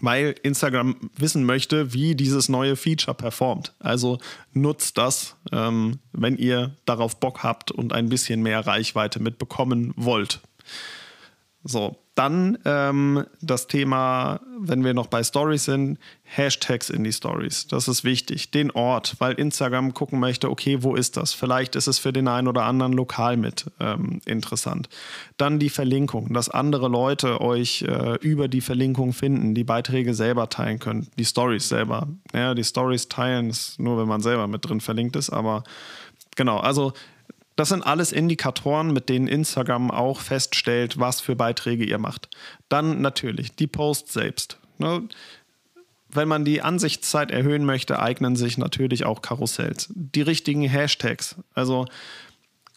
Weil 0.01 0.37
Instagram 0.45 1.11
wissen 1.17 1.45
möchte, 1.45 1.93
wie 1.93 2.15
dieses 2.15 2.49
neue 2.49 2.77
Feature 2.77 3.17
performt. 3.17 3.75
Also 3.81 4.19
nutzt 4.53 4.97
das, 4.97 5.35
ähm, 5.51 5.99
wenn 6.13 6.37
ihr 6.37 6.77
darauf 6.85 7.19
Bock 7.19 7.43
habt 7.43 7.73
und 7.73 7.93
ein 7.93 8.09
bisschen 8.09 8.43
mehr 8.43 8.65
Reichweite 8.65 9.21
mitbekommen 9.21 9.93
wollt. 9.97 10.41
So, 11.65 11.97
dann 12.15 12.59
ähm, 12.65 13.25
das 13.41 13.69
Thema, 13.69 14.41
wenn 14.59 14.85
wir 14.85 14.93
noch 14.93 15.07
bei 15.07 15.23
Stories 15.23 15.65
sind, 15.65 15.99
Hashtags 16.25 16.91
in 16.91 17.05
die 17.05 17.13
Stories. 17.13 17.69
Das 17.69 17.87
ist 17.87 18.03
wichtig. 18.03 18.51
Den 18.51 18.73
Ort, 18.73 19.15
weil 19.21 19.35
Instagram 19.35 19.95
gucken 19.95 20.19
möchte, 20.19 20.51
okay, 20.51 20.83
wo 20.83 20.97
ist 20.97 21.17
das? 21.17 21.33
Vielleicht 21.33 21.77
ist 21.77 21.87
es 21.87 21.99
für 21.99 22.13
den 22.13 22.27
einen 22.27 22.49
oder 22.49 22.65
anderen 22.65 22.93
lokal 22.93 23.37
mit 23.37 23.67
ähm, 23.79 24.21
interessant. 24.25 24.89
Dann 25.37 25.61
die 25.61 25.71
Verlinkung, 25.71 26.33
dass 26.33 26.49
andere 26.49 26.89
Leute 26.89 27.41
euch 27.41 27.83
äh, 27.83 28.17
über 28.21 28.49
die 28.49 28.63
Verlinkung 28.63 29.13
finden, 29.13 29.55
die 29.55 29.65
Beiträge 29.65 30.15
selber 30.15 30.49
teilen 30.49 30.81
können, 30.81 31.09
die 31.19 31.25
Stories 31.25 31.69
selber. 31.69 32.09
Ja, 32.35 32.55
die 32.55 32.65
Stories 32.65 33.09
teilen 33.09 33.51
ist 33.51 33.79
nur, 33.79 33.97
wenn 33.97 34.09
man 34.09 34.23
selber 34.23 34.49
mit 34.49 34.69
drin 34.69 34.81
verlinkt 34.81 35.15
ist, 35.15 35.31
aber 35.31 35.63
genau, 36.35 36.59
also 36.59 36.93
das 37.59 37.71
sind 37.71 37.83
alles 37.83 38.13
Indikatoren, 38.13 38.93
mit 38.93 39.09
denen 39.09 39.27
Instagram 39.27 39.91
auch 39.91 40.21
feststellt, 40.21 41.01
was 41.01 41.21
für 41.21 41.35
Beiträge 41.35 41.85
ihr 41.85 41.99
macht. 41.99 42.29
Dann 42.69 43.01
natürlich 43.01 43.57
die 43.57 43.67
Posts 43.67 44.13
selbst. 44.13 44.59
Ne? 44.79 45.09
Wenn 46.09 46.29
man 46.29 46.45
die 46.45 46.63
Ansichtszeit 46.63 47.33
erhöhen 47.33 47.65
möchte, 47.65 47.99
eignen 47.99 48.37
sich 48.37 48.59
natürlich 48.59 49.05
auch 49.05 49.23
Karussells. 49.23 49.89
Die 49.93 50.23
richtigen 50.23 50.63
Hashtags. 50.63 51.35
Also 51.53 51.87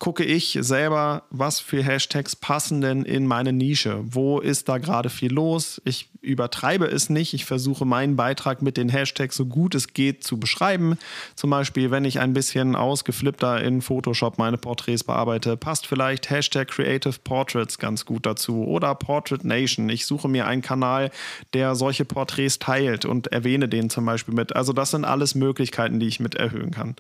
gucke 0.02 0.24
ich 0.24 0.58
selber, 0.62 1.26
was 1.30 1.60
für 1.60 1.84
Hashtags 1.84 2.36
passen 2.36 2.82
denn 2.82 3.04
in 3.04 3.28
meine 3.28 3.54
Nische? 3.54 4.00
Wo 4.04 4.40
ist 4.40 4.68
da 4.68 4.80
gerade 4.80 5.12
viel 5.12 5.32
los? 5.32 5.80
Ich 5.86 6.10
übertreibe 6.22 6.88
es 6.88 7.12
nicht. 7.12 7.36
Ich 7.36 7.46
versuche 7.46 7.86
meinen 7.86 8.16
Beitrag 8.16 8.64
mit 8.64 8.78
den 8.78 8.90
Hashtags 8.90 9.36
so 9.36 9.46
gut 9.46 9.76
es 9.76 9.94
geht 9.94 10.24
zu 10.24 10.40
beschreiben. 10.40 10.98
Zum 11.36 11.52
Beispiel, 11.52 11.92
wenn 11.92 12.04
ich 12.04 12.20
ein 12.20 12.34
bisschen 12.34 12.76
ausgeflippter 12.76 13.64
in 13.64 13.84
Photoshop 13.84 14.40
meine 14.40 14.58
Porträts 14.58 15.04
bearbeite, 15.04 15.56
passt 15.56 15.86
vielleicht 15.86 16.32
Hashtag 16.32 16.70
Creative 16.70 17.20
Portraits 17.24 17.78
ganz 17.78 18.04
gut 18.04 18.26
dazu 18.26 18.64
oder 18.66 18.96
Portrait 18.96 19.44
Nation. 19.44 19.88
Ich 19.88 20.08
suche 20.08 20.28
mir 20.28 20.48
einen 20.48 20.64
Kanal, 20.64 21.12
der 21.54 21.76
solche 21.76 22.06
Porträts 22.06 22.58
teilt 22.58 23.06
und 23.06 23.28
erwähne 23.28 23.70
den 23.70 23.92
zum 23.92 24.08
Beispiel 24.08 24.34
mit. 24.34 24.56
Also 24.56 24.74
das 24.74 24.90
sind 24.90 25.06
alles 25.06 25.36
Möglichkeiten, 25.36 26.00
die 26.00 26.08
ich 26.08 26.20
mit 26.20 26.34
erhöhen 26.34 26.72
kann. 26.72 26.96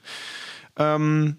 Ähm, 0.78 1.38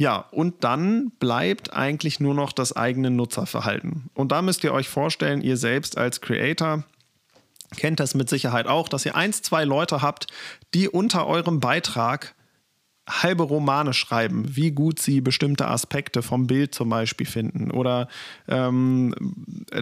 ja, 0.00 0.18
und 0.30 0.62
dann 0.62 1.10
bleibt 1.18 1.72
eigentlich 1.72 2.20
nur 2.20 2.32
noch 2.32 2.52
das 2.52 2.74
eigene 2.74 3.10
Nutzerverhalten. 3.10 4.10
Und 4.14 4.30
da 4.30 4.42
müsst 4.42 4.62
ihr 4.62 4.72
euch 4.72 4.88
vorstellen, 4.88 5.42
ihr 5.42 5.56
selbst 5.56 5.98
als 5.98 6.20
Creator 6.20 6.84
kennt 7.76 7.98
das 7.98 8.14
mit 8.14 8.30
Sicherheit 8.30 8.68
auch, 8.68 8.88
dass 8.88 9.04
ihr 9.04 9.16
eins, 9.16 9.42
zwei 9.42 9.64
Leute 9.64 10.00
habt, 10.00 10.28
die 10.72 10.88
unter 10.88 11.26
eurem 11.26 11.58
Beitrag 11.58 12.34
halbe 13.08 13.42
Romane 13.42 13.94
schreiben, 13.94 14.44
wie 14.56 14.70
gut 14.70 15.00
sie 15.00 15.20
bestimmte 15.20 15.68
Aspekte 15.68 16.22
vom 16.22 16.46
Bild 16.46 16.74
zum 16.74 16.90
Beispiel 16.90 17.26
finden 17.26 17.70
oder 17.70 18.08
ähm, 18.48 19.14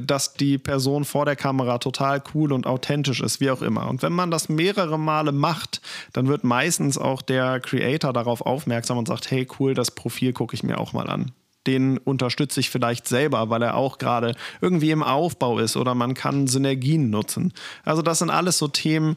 dass 0.00 0.34
die 0.34 0.58
Person 0.58 1.04
vor 1.04 1.24
der 1.24 1.36
Kamera 1.36 1.78
total 1.78 2.22
cool 2.34 2.52
und 2.52 2.66
authentisch 2.66 3.20
ist, 3.20 3.40
wie 3.40 3.50
auch 3.50 3.62
immer. 3.62 3.88
Und 3.88 4.02
wenn 4.02 4.12
man 4.12 4.30
das 4.30 4.48
mehrere 4.48 4.98
Male 4.98 5.32
macht, 5.32 5.80
dann 6.12 6.28
wird 6.28 6.44
meistens 6.44 6.98
auch 6.98 7.22
der 7.22 7.60
Creator 7.60 8.12
darauf 8.12 8.40
aufmerksam 8.40 8.98
und 8.98 9.08
sagt, 9.08 9.30
hey 9.30 9.46
cool, 9.58 9.74
das 9.74 9.90
Profil 9.90 10.32
gucke 10.32 10.54
ich 10.54 10.62
mir 10.62 10.78
auch 10.78 10.92
mal 10.92 11.08
an 11.08 11.32
den 11.66 11.98
unterstütze 11.98 12.60
ich 12.60 12.70
vielleicht 12.70 13.08
selber, 13.08 13.50
weil 13.50 13.62
er 13.62 13.74
auch 13.74 13.98
gerade 13.98 14.34
irgendwie 14.60 14.90
im 14.90 15.02
Aufbau 15.02 15.58
ist 15.58 15.76
oder 15.76 15.94
man 15.94 16.14
kann 16.14 16.46
Synergien 16.46 17.10
nutzen. 17.10 17.52
Also 17.84 18.02
das 18.02 18.20
sind 18.20 18.30
alles 18.30 18.58
so 18.58 18.68
Themen, 18.68 19.16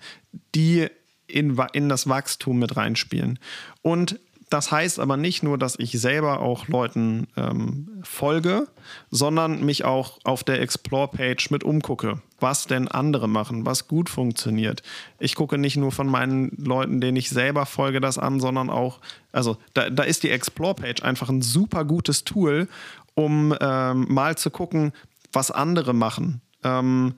die 0.56 0.88
in, 1.30 1.58
in 1.74 1.90
das 1.90 2.08
Wachstum 2.08 2.60
mit 2.60 2.78
reinspielen. 2.78 3.40
Und 3.82 4.20
das 4.50 4.72
heißt 4.72 5.00
aber 5.00 5.16
nicht 5.16 5.44
nur, 5.44 5.60
dass 5.60 5.78
ich 5.78 5.92
selber 5.92 6.40
auch 6.40 6.68
Leuten 6.68 7.28
ähm, 7.38 8.02
folge, 8.02 8.68
sondern 9.12 9.64
mich 9.64 9.86
auch 9.86 10.18
auf 10.24 10.44
der 10.44 10.60
Explore-Page 10.62 11.52
mit 11.52 11.64
umgucke, 11.64 12.20
was 12.40 12.66
denn 12.66 12.88
andere 12.88 13.30
machen, 13.30 13.68
was 13.68 13.88
gut 13.88 14.10
funktioniert. 14.10 14.82
Ich 15.20 15.36
gucke 15.36 15.60
nicht 15.60 15.78
nur 15.78 15.92
von 15.92 16.08
meinen 16.08 16.52
Leuten, 16.58 17.00
denen 17.00 17.18
ich 17.18 17.30
selber 17.30 17.68
folge, 17.68 18.02
das 18.02 18.18
an, 18.18 18.40
sondern 18.40 18.72
auch, 18.72 19.00
also 19.32 19.58
da, 19.76 19.92
da 19.92 20.02
ist 20.02 20.24
die 20.24 20.32
Explore-Page 20.32 21.04
einfach 21.04 21.30
ein 21.30 21.44
super 21.44 21.86
gutes 21.86 22.24
Tool, 22.24 22.68
um 23.14 23.56
ähm, 23.62 24.08
mal 24.10 24.36
zu 24.36 24.50
gucken, 24.50 24.94
was 25.32 25.52
andere 25.52 25.94
machen. 25.94 26.42
Ähm, 26.64 27.14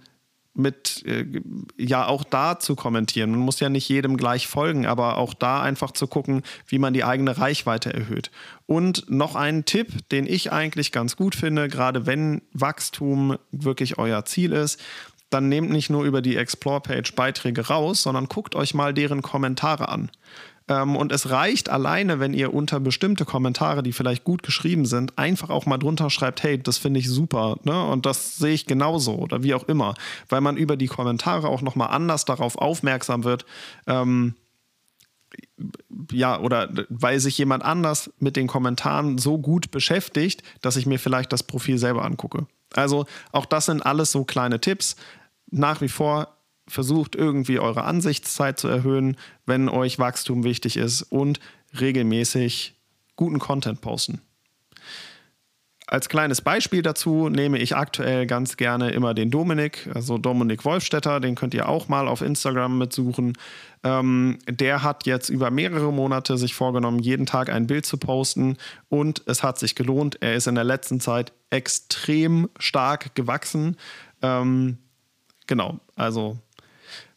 mit, 0.53 1.03
äh, 1.05 1.25
ja, 1.77 2.07
auch 2.07 2.23
da 2.23 2.59
zu 2.59 2.75
kommentieren. 2.75 3.31
Man 3.31 3.39
muss 3.39 3.59
ja 3.59 3.69
nicht 3.69 3.87
jedem 3.87 4.17
gleich 4.17 4.47
folgen, 4.47 4.85
aber 4.85 5.17
auch 5.17 5.33
da 5.33 5.61
einfach 5.61 5.91
zu 5.91 6.07
gucken, 6.07 6.43
wie 6.67 6.79
man 6.79 6.93
die 6.93 7.03
eigene 7.03 7.37
Reichweite 7.37 7.93
erhöht. 7.93 8.31
Und 8.65 9.09
noch 9.09 9.35
ein 9.35 9.65
Tipp, 9.65 10.09
den 10.09 10.27
ich 10.27 10.51
eigentlich 10.51 10.91
ganz 10.91 11.15
gut 11.15 11.35
finde, 11.35 11.67
gerade 11.67 12.05
wenn 12.05 12.41
Wachstum 12.53 13.37
wirklich 13.51 13.97
euer 13.97 14.25
Ziel 14.25 14.51
ist, 14.51 14.79
dann 15.29 15.47
nehmt 15.47 15.71
nicht 15.71 15.89
nur 15.89 16.03
über 16.03 16.21
die 16.21 16.35
Explore-Page 16.35 17.15
Beiträge 17.15 17.67
raus, 17.67 18.03
sondern 18.03 18.27
guckt 18.27 18.53
euch 18.53 18.73
mal 18.73 18.93
deren 18.93 19.21
Kommentare 19.21 19.87
an. 19.87 20.11
Ähm, 20.71 20.95
und 20.95 21.11
es 21.11 21.29
reicht 21.29 21.69
alleine, 21.69 22.21
wenn 22.21 22.33
ihr 22.33 22.53
unter 22.53 22.79
bestimmte 22.79 23.25
Kommentare, 23.25 23.83
die 23.83 23.91
vielleicht 23.91 24.23
gut 24.23 24.41
geschrieben 24.41 24.85
sind, 24.85 25.17
einfach 25.17 25.49
auch 25.49 25.65
mal 25.65 25.77
drunter 25.77 26.09
schreibt, 26.09 26.43
hey, 26.43 26.61
das 26.63 26.77
finde 26.77 27.01
ich 27.01 27.09
super, 27.09 27.57
ne? 27.63 27.85
Und 27.87 28.05
das 28.05 28.37
sehe 28.37 28.53
ich 28.53 28.67
genauso 28.67 29.15
oder 29.15 29.43
wie 29.43 29.53
auch 29.53 29.65
immer, 29.65 29.95
weil 30.29 30.39
man 30.39 30.55
über 30.55 30.77
die 30.77 30.87
Kommentare 30.87 31.49
auch 31.49 31.61
nochmal 31.61 31.89
anders 31.89 32.23
darauf 32.23 32.57
aufmerksam 32.57 33.25
wird. 33.25 33.45
Ähm, 33.85 34.35
ja, 36.11 36.39
oder 36.39 36.69
weil 36.89 37.19
sich 37.19 37.37
jemand 37.37 37.63
anders 37.63 38.09
mit 38.19 38.37
den 38.37 38.47
Kommentaren 38.47 39.17
so 39.17 39.37
gut 39.39 39.71
beschäftigt, 39.71 40.41
dass 40.61 40.77
ich 40.77 40.85
mir 40.85 40.99
vielleicht 40.99 41.33
das 41.33 41.43
Profil 41.43 41.77
selber 41.77 42.05
angucke. 42.05 42.47
Also 42.73 43.05
auch 43.33 43.45
das 43.45 43.65
sind 43.65 43.85
alles 43.85 44.11
so 44.13 44.23
kleine 44.23 44.61
Tipps. 44.61 44.95
Nach 45.51 45.81
wie 45.81 45.89
vor 45.89 46.29
versucht 46.71 47.15
irgendwie 47.15 47.59
eure 47.59 47.83
Ansichtszeit 47.83 48.59
zu 48.59 48.67
erhöhen, 48.67 49.17
wenn 49.45 49.69
euch 49.69 49.99
Wachstum 49.99 50.43
wichtig 50.43 50.77
ist 50.77 51.03
und 51.03 51.39
regelmäßig 51.79 52.75
guten 53.15 53.39
Content 53.39 53.81
posten. 53.81 54.21
Als 55.91 56.07
kleines 56.07 56.39
Beispiel 56.39 56.83
dazu 56.83 57.27
nehme 57.27 57.57
ich 57.57 57.75
aktuell 57.75 58.25
ganz 58.25 58.55
gerne 58.55 58.91
immer 58.91 59.13
den 59.13 59.29
Dominik, 59.29 59.89
also 59.93 60.17
Dominik 60.17 60.63
Wolfstetter, 60.63 61.19
den 61.19 61.35
könnt 61.35 61.53
ihr 61.53 61.67
auch 61.67 61.89
mal 61.89 62.07
auf 62.07 62.21
Instagram 62.21 62.77
mitsuchen. 62.77 63.37
Ähm, 63.83 64.39
der 64.47 64.83
hat 64.83 65.05
jetzt 65.05 65.27
über 65.27 65.51
mehrere 65.51 65.91
Monate 65.91 66.37
sich 66.37 66.55
vorgenommen, 66.55 66.99
jeden 66.99 67.25
Tag 67.25 67.49
ein 67.49 67.67
Bild 67.67 67.85
zu 67.85 67.97
posten 67.97 68.55
und 68.87 69.21
es 69.25 69.43
hat 69.43 69.59
sich 69.59 69.75
gelohnt. 69.75 70.17
Er 70.21 70.35
ist 70.35 70.47
in 70.47 70.55
der 70.55 70.63
letzten 70.63 71.01
Zeit 71.01 71.33
extrem 71.49 72.49
stark 72.57 73.13
gewachsen. 73.13 73.75
Ähm, 74.21 74.77
genau, 75.45 75.81
also 75.97 76.37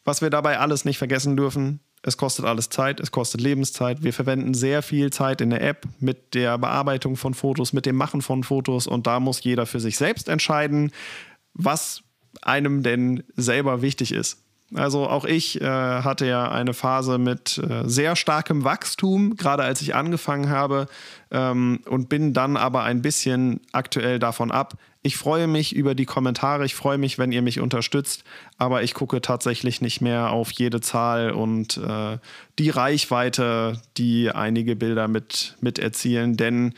was 0.05 0.23
wir 0.23 0.31
dabei 0.31 0.59
alles 0.59 0.85
nicht 0.85 0.99
vergessen 0.99 1.37
dürfen, 1.37 1.81
es 2.03 2.19
kostet 2.19 2.45
alles 2.45 2.69
Zeit, 2.69 3.01
es 3.01 3.11
kostet 3.11 3.41
Lebenszeit. 3.41 4.03
Wir 4.03 4.13
verwenden 4.13 4.53
sehr 4.53 4.83
viel 4.83 5.11
Zeit 5.11 5.41
in 5.41 5.49
der 5.49 5.63
App 5.63 5.89
mit 6.01 6.35
der 6.35 6.59
Bearbeitung 6.59 7.17
von 7.17 7.33
Fotos, 7.33 7.73
mit 7.73 7.87
dem 7.87 7.97
Machen 7.97 8.21
von 8.21 8.45
Fotos 8.45 8.87
und 8.87 9.07
da 9.07 9.21
muss 9.21 9.43
jeder 9.43 9.65
für 9.65 9.81
sich 9.81 9.97
selbst 9.97 10.29
entscheiden, 10.29 10.93
was 11.55 12.03
einem 12.43 12.83
denn 12.83 13.23
selber 13.37 13.81
wichtig 13.81 14.13
ist. 14.13 14.44
Also 14.75 15.09
auch 15.09 15.25
ich 15.25 15.61
äh, 15.61 15.65
hatte 15.65 16.27
ja 16.27 16.51
eine 16.51 16.75
Phase 16.75 17.19
mit 17.19 17.59
äh, 17.59 17.89
sehr 17.89 18.17
starkem 18.17 18.65
Wachstum, 18.65 19.37
gerade 19.37 19.63
als 19.63 19.81
ich 19.81 19.95
angefangen 19.95 20.51
habe 20.51 20.87
ähm, 21.31 21.81
und 21.89 22.09
bin 22.09 22.33
dann 22.33 22.57
aber 22.57 22.83
ein 22.83 23.01
bisschen 23.01 23.61
aktuell 23.73 24.19
davon 24.19 24.51
ab. 24.51 24.75
Ich 25.03 25.17
freue 25.17 25.47
mich 25.47 25.77
über 25.77 25.95
die 25.95 26.07
Kommentare, 26.07 26.65
ich 26.65 26.75
freue 26.75 26.99
mich, 26.99 27.19
wenn 27.19 27.31
ihr 27.31 27.43
mich 27.43 27.61
unterstützt, 27.61 28.25
aber 28.59 28.83
ich 28.83 28.95
gucke 28.95 29.21
tatsächlich 29.21 29.81
nicht 29.81 30.01
mehr 30.01 30.31
auf 30.31 30.51
jede 30.51 30.81
Zahl 30.81 31.31
und 31.31 31.77
äh, 31.77 32.19
die 32.59 32.71
Reichweite, 32.71 33.81
die 33.97 34.31
einige 34.31 34.75
Bilder 34.75 35.07
mit, 35.07 35.57
mit 35.61 35.79
erzielen, 35.79 36.37
denn 36.37 36.75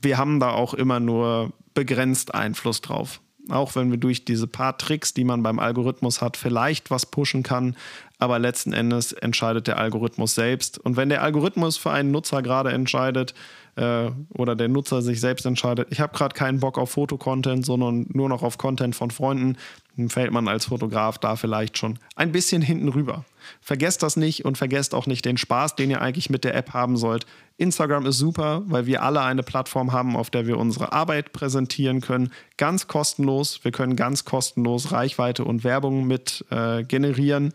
wir 0.00 0.16
haben 0.16 0.40
da 0.40 0.50
auch 0.50 0.74
immer 0.74 1.00
nur 1.00 1.52
begrenzt 1.74 2.34
Einfluss 2.34 2.80
drauf 2.80 3.20
auch 3.50 3.74
wenn 3.76 3.90
wir 3.90 3.98
durch 3.98 4.24
diese 4.24 4.46
paar 4.46 4.78
Tricks, 4.78 5.14
die 5.14 5.24
man 5.24 5.42
beim 5.42 5.58
Algorithmus 5.58 6.22
hat, 6.22 6.36
vielleicht 6.36 6.90
was 6.90 7.06
pushen 7.06 7.42
kann, 7.42 7.76
aber 8.18 8.38
letzten 8.38 8.72
Endes 8.72 9.12
entscheidet 9.12 9.66
der 9.66 9.78
Algorithmus 9.78 10.34
selbst. 10.34 10.78
Und 10.78 10.96
wenn 10.96 11.08
der 11.08 11.22
Algorithmus 11.22 11.76
für 11.76 11.90
einen 11.90 12.10
Nutzer 12.10 12.42
gerade 12.42 12.72
entscheidet 12.72 13.34
äh, 13.76 14.10
oder 14.30 14.56
der 14.56 14.68
Nutzer 14.68 15.02
sich 15.02 15.20
selbst 15.20 15.44
entscheidet, 15.44 15.88
ich 15.90 16.00
habe 16.00 16.16
gerade 16.16 16.34
keinen 16.34 16.60
Bock 16.60 16.78
auf 16.78 16.92
Fotocontent, 16.92 17.66
sondern 17.66 18.06
nur 18.10 18.28
noch 18.28 18.42
auf 18.42 18.56
Content 18.56 18.96
von 18.96 19.10
Freunden, 19.10 19.56
dann 19.96 20.08
fällt 20.08 20.32
man 20.32 20.48
als 20.48 20.66
Fotograf 20.66 21.18
da 21.18 21.36
vielleicht 21.36 21.76
schon 21.76 21.98
ein 22.16 22.32
bisschen 22.32 22.62
hinten 22.62 22.88
rüber. 22.88 23.24
Vergesst 23.60 24.02
das 24.02 24.16
nicht 24.16 24.44
und 24.44 24.58
vergesst 24.58 24.94
auch 24.94 25.06
nicht 25.06 25.24
den 25.24 25.36
Spaß, 25.36 25.76
den 25.76 25.90
ihr 25.90 26.00
eigentlich 26.00 26.30
mit 26.30 26.44
der 26.44 26.54
App 26.54 26.72
haben 26.72 26.96
sollt. 26.96 27.26
Instagram 27.56 28.06
ist 28.06 28.18
super, 28.18 28.62
weil 28.66 28.86
wir 28.86 29.02
alle 29.02 29.22
eine 29.22 29.42
Plattform 29.42 29.92
haben, 29.92 30.16
auf 30.16 30.30
der 30.30 30.46
wir 30.46 30.58
unsere 30.58 30.92
Arbeit 30.92 31.32
präsentieren 31.32 32.00
können. 32.00 32.32
Ganz 32.56 32.88
kostenlos. 32.88 33.60
Wir 33.62 33.72
können 33.72 33.96
ganz 33.96 34.24
kostenlos 34.24 34.92
Reichweite 34.92 35.44
und 35.44 35.64
Werbung 35.64 36.06
mit 36.06 36.44
äh, 36.50 36.82
generieren. 36.82 37.54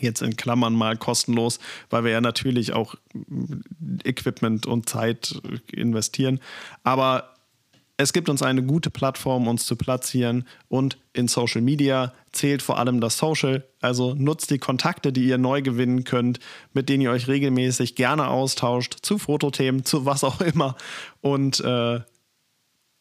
Jetzt 0.00 0.22
in 0.22 0.36
Klammern 0.36 0.74
mal 0.74 0.96
kostenlos, 0.96 1.58
weil 1.88 2.04
wir 2.04 2.12
ja 2.12 2.20
natürlich 2.20 2.72
auch 2.72 2.94
Equipment 4.04 4.66
und 4.66 4.88
Zeit 4.88 5.40
investieren. 5.72 6.40
Aber 6.84 7.34
Es 8.00 8.12
gibt 8.12 8.28
uns 8.28 8.42
eine 8.42 8.62
gute 8.62 8.90
Plattform, 8.90 9.48
uns 9.48 9.66
zu 9.66 9.74
platzieren 9.74 10.46
und 10.68 10.98
in 11.12 11.26
Social 11.26 11.60
Media 11.60 12.14
zählt 12.30 12.62
vor 12.62 12.78
allem 12.78 13.00
das 13.00 13.18
Social. 13.18 13.66
Also 13.80 14.14
nutzt 14.14 14.50
die 14.50 14.58
Kontakte, 14.58 15.12
die 15.12 15.24
ihr 15.24 15.36
neu 15.36 15.62
gewinnen 15.62 16.04
könnt, 16.04 16.38
mit 16.72 16.88
denen 16.88 17.02
ihr 17.02 17.10
euch 17.10 17.26
regelmäßig 17.26 17.96
gerne 17.96 18.28
austauscht, 18.28 18.98
zu 19.02 19.18
Fotothemen, 19.18 19.84
zu 19.84 20.06
was 20.06 20.22
auch 20.22 20.40
immer. 20.40 20.76
Und 21.22 21.58
äh, 21.58 22.00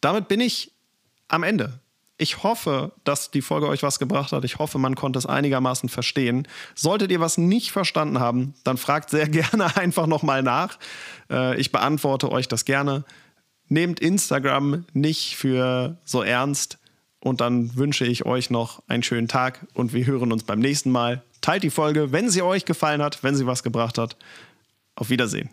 damit 0.01 0.27
bin 0.27 0.41
ich 0.41 0.71
am 1.27 1.43
Ende. 1.43 1.79
Ich 2.17 2.41
hoffe, 2.41 2.93
dass 3.03 3.29
die 3.29 3.43
Folge 3.43 3.67
euch 3.67 3.83
was 3.83 3.99
gebracht 3.99 4.31
hat. 4.31 4.43
Ich 4.45 4.57
hoffe, 4.57 4.79
man 4.79 4.95
konnte 4.95 5.19
es 5.19 5.27
einigermaßen 5.27 5.89
verstehen. 5.89 6.47
Solltet 6.73 7.11
ihr 7.11 7.19
was 7.19 7.37
nicht 7.37 7.71
verstanden 7.71 8.19
haben, 8.19 8.55
dann 8.63 8.77
fragt 8.77 9.11
sehr 9.11 9.29
gerne 9.29 9.77
einfach 9.77 10.07
nochmal 10.07 10.41
nach. 10.41 10.79
Äh, 11.29 11.59
ich 11.61 11.71
beantworte 11.71 12.31
euch 12.31 12.47
das 12.47 12.65
gerne. 12.65 13.05
Nehmt 13.69 13.99
Instagram 13.99 14.85
nicht 14.93 15.35
für 15.35 15.97
so 16.05 16.21
ernst. 16.21 16.79
Und 17.19 17.41
dann 17.41 17.75
wünsche 17.75 18.05
ich 18.05 18.25
euch 18.25 18.49
noch 18.49 18.83
einen 18.87 19.03
schönen 19.03 19.27
Tag 19.27 19.65
und 19.73 19.93
wir 19.93 20.05
hören 20.05 20.31
uns 20.31 20.43
beim 20.43 20.59
nächsten 20.59 20.91
Mal. 20.91 21.23
Teilt 21.41 21.63
die 21.63 21.69
Folge, 21.69 22.11
wenn 22.11 22.29
sie 22.29 22.41
euch 22.41 22.65
gefallen 22.65 23.01
hat, 23.01 23.23
wenn 23.23 23.35
sie 23.35 23.47
was 23.47 23.63
gebracht 23.63 23.97
hat. 23.97 24.15
Auf 24.95 25.09
Wiedersehen. 25.09 25.49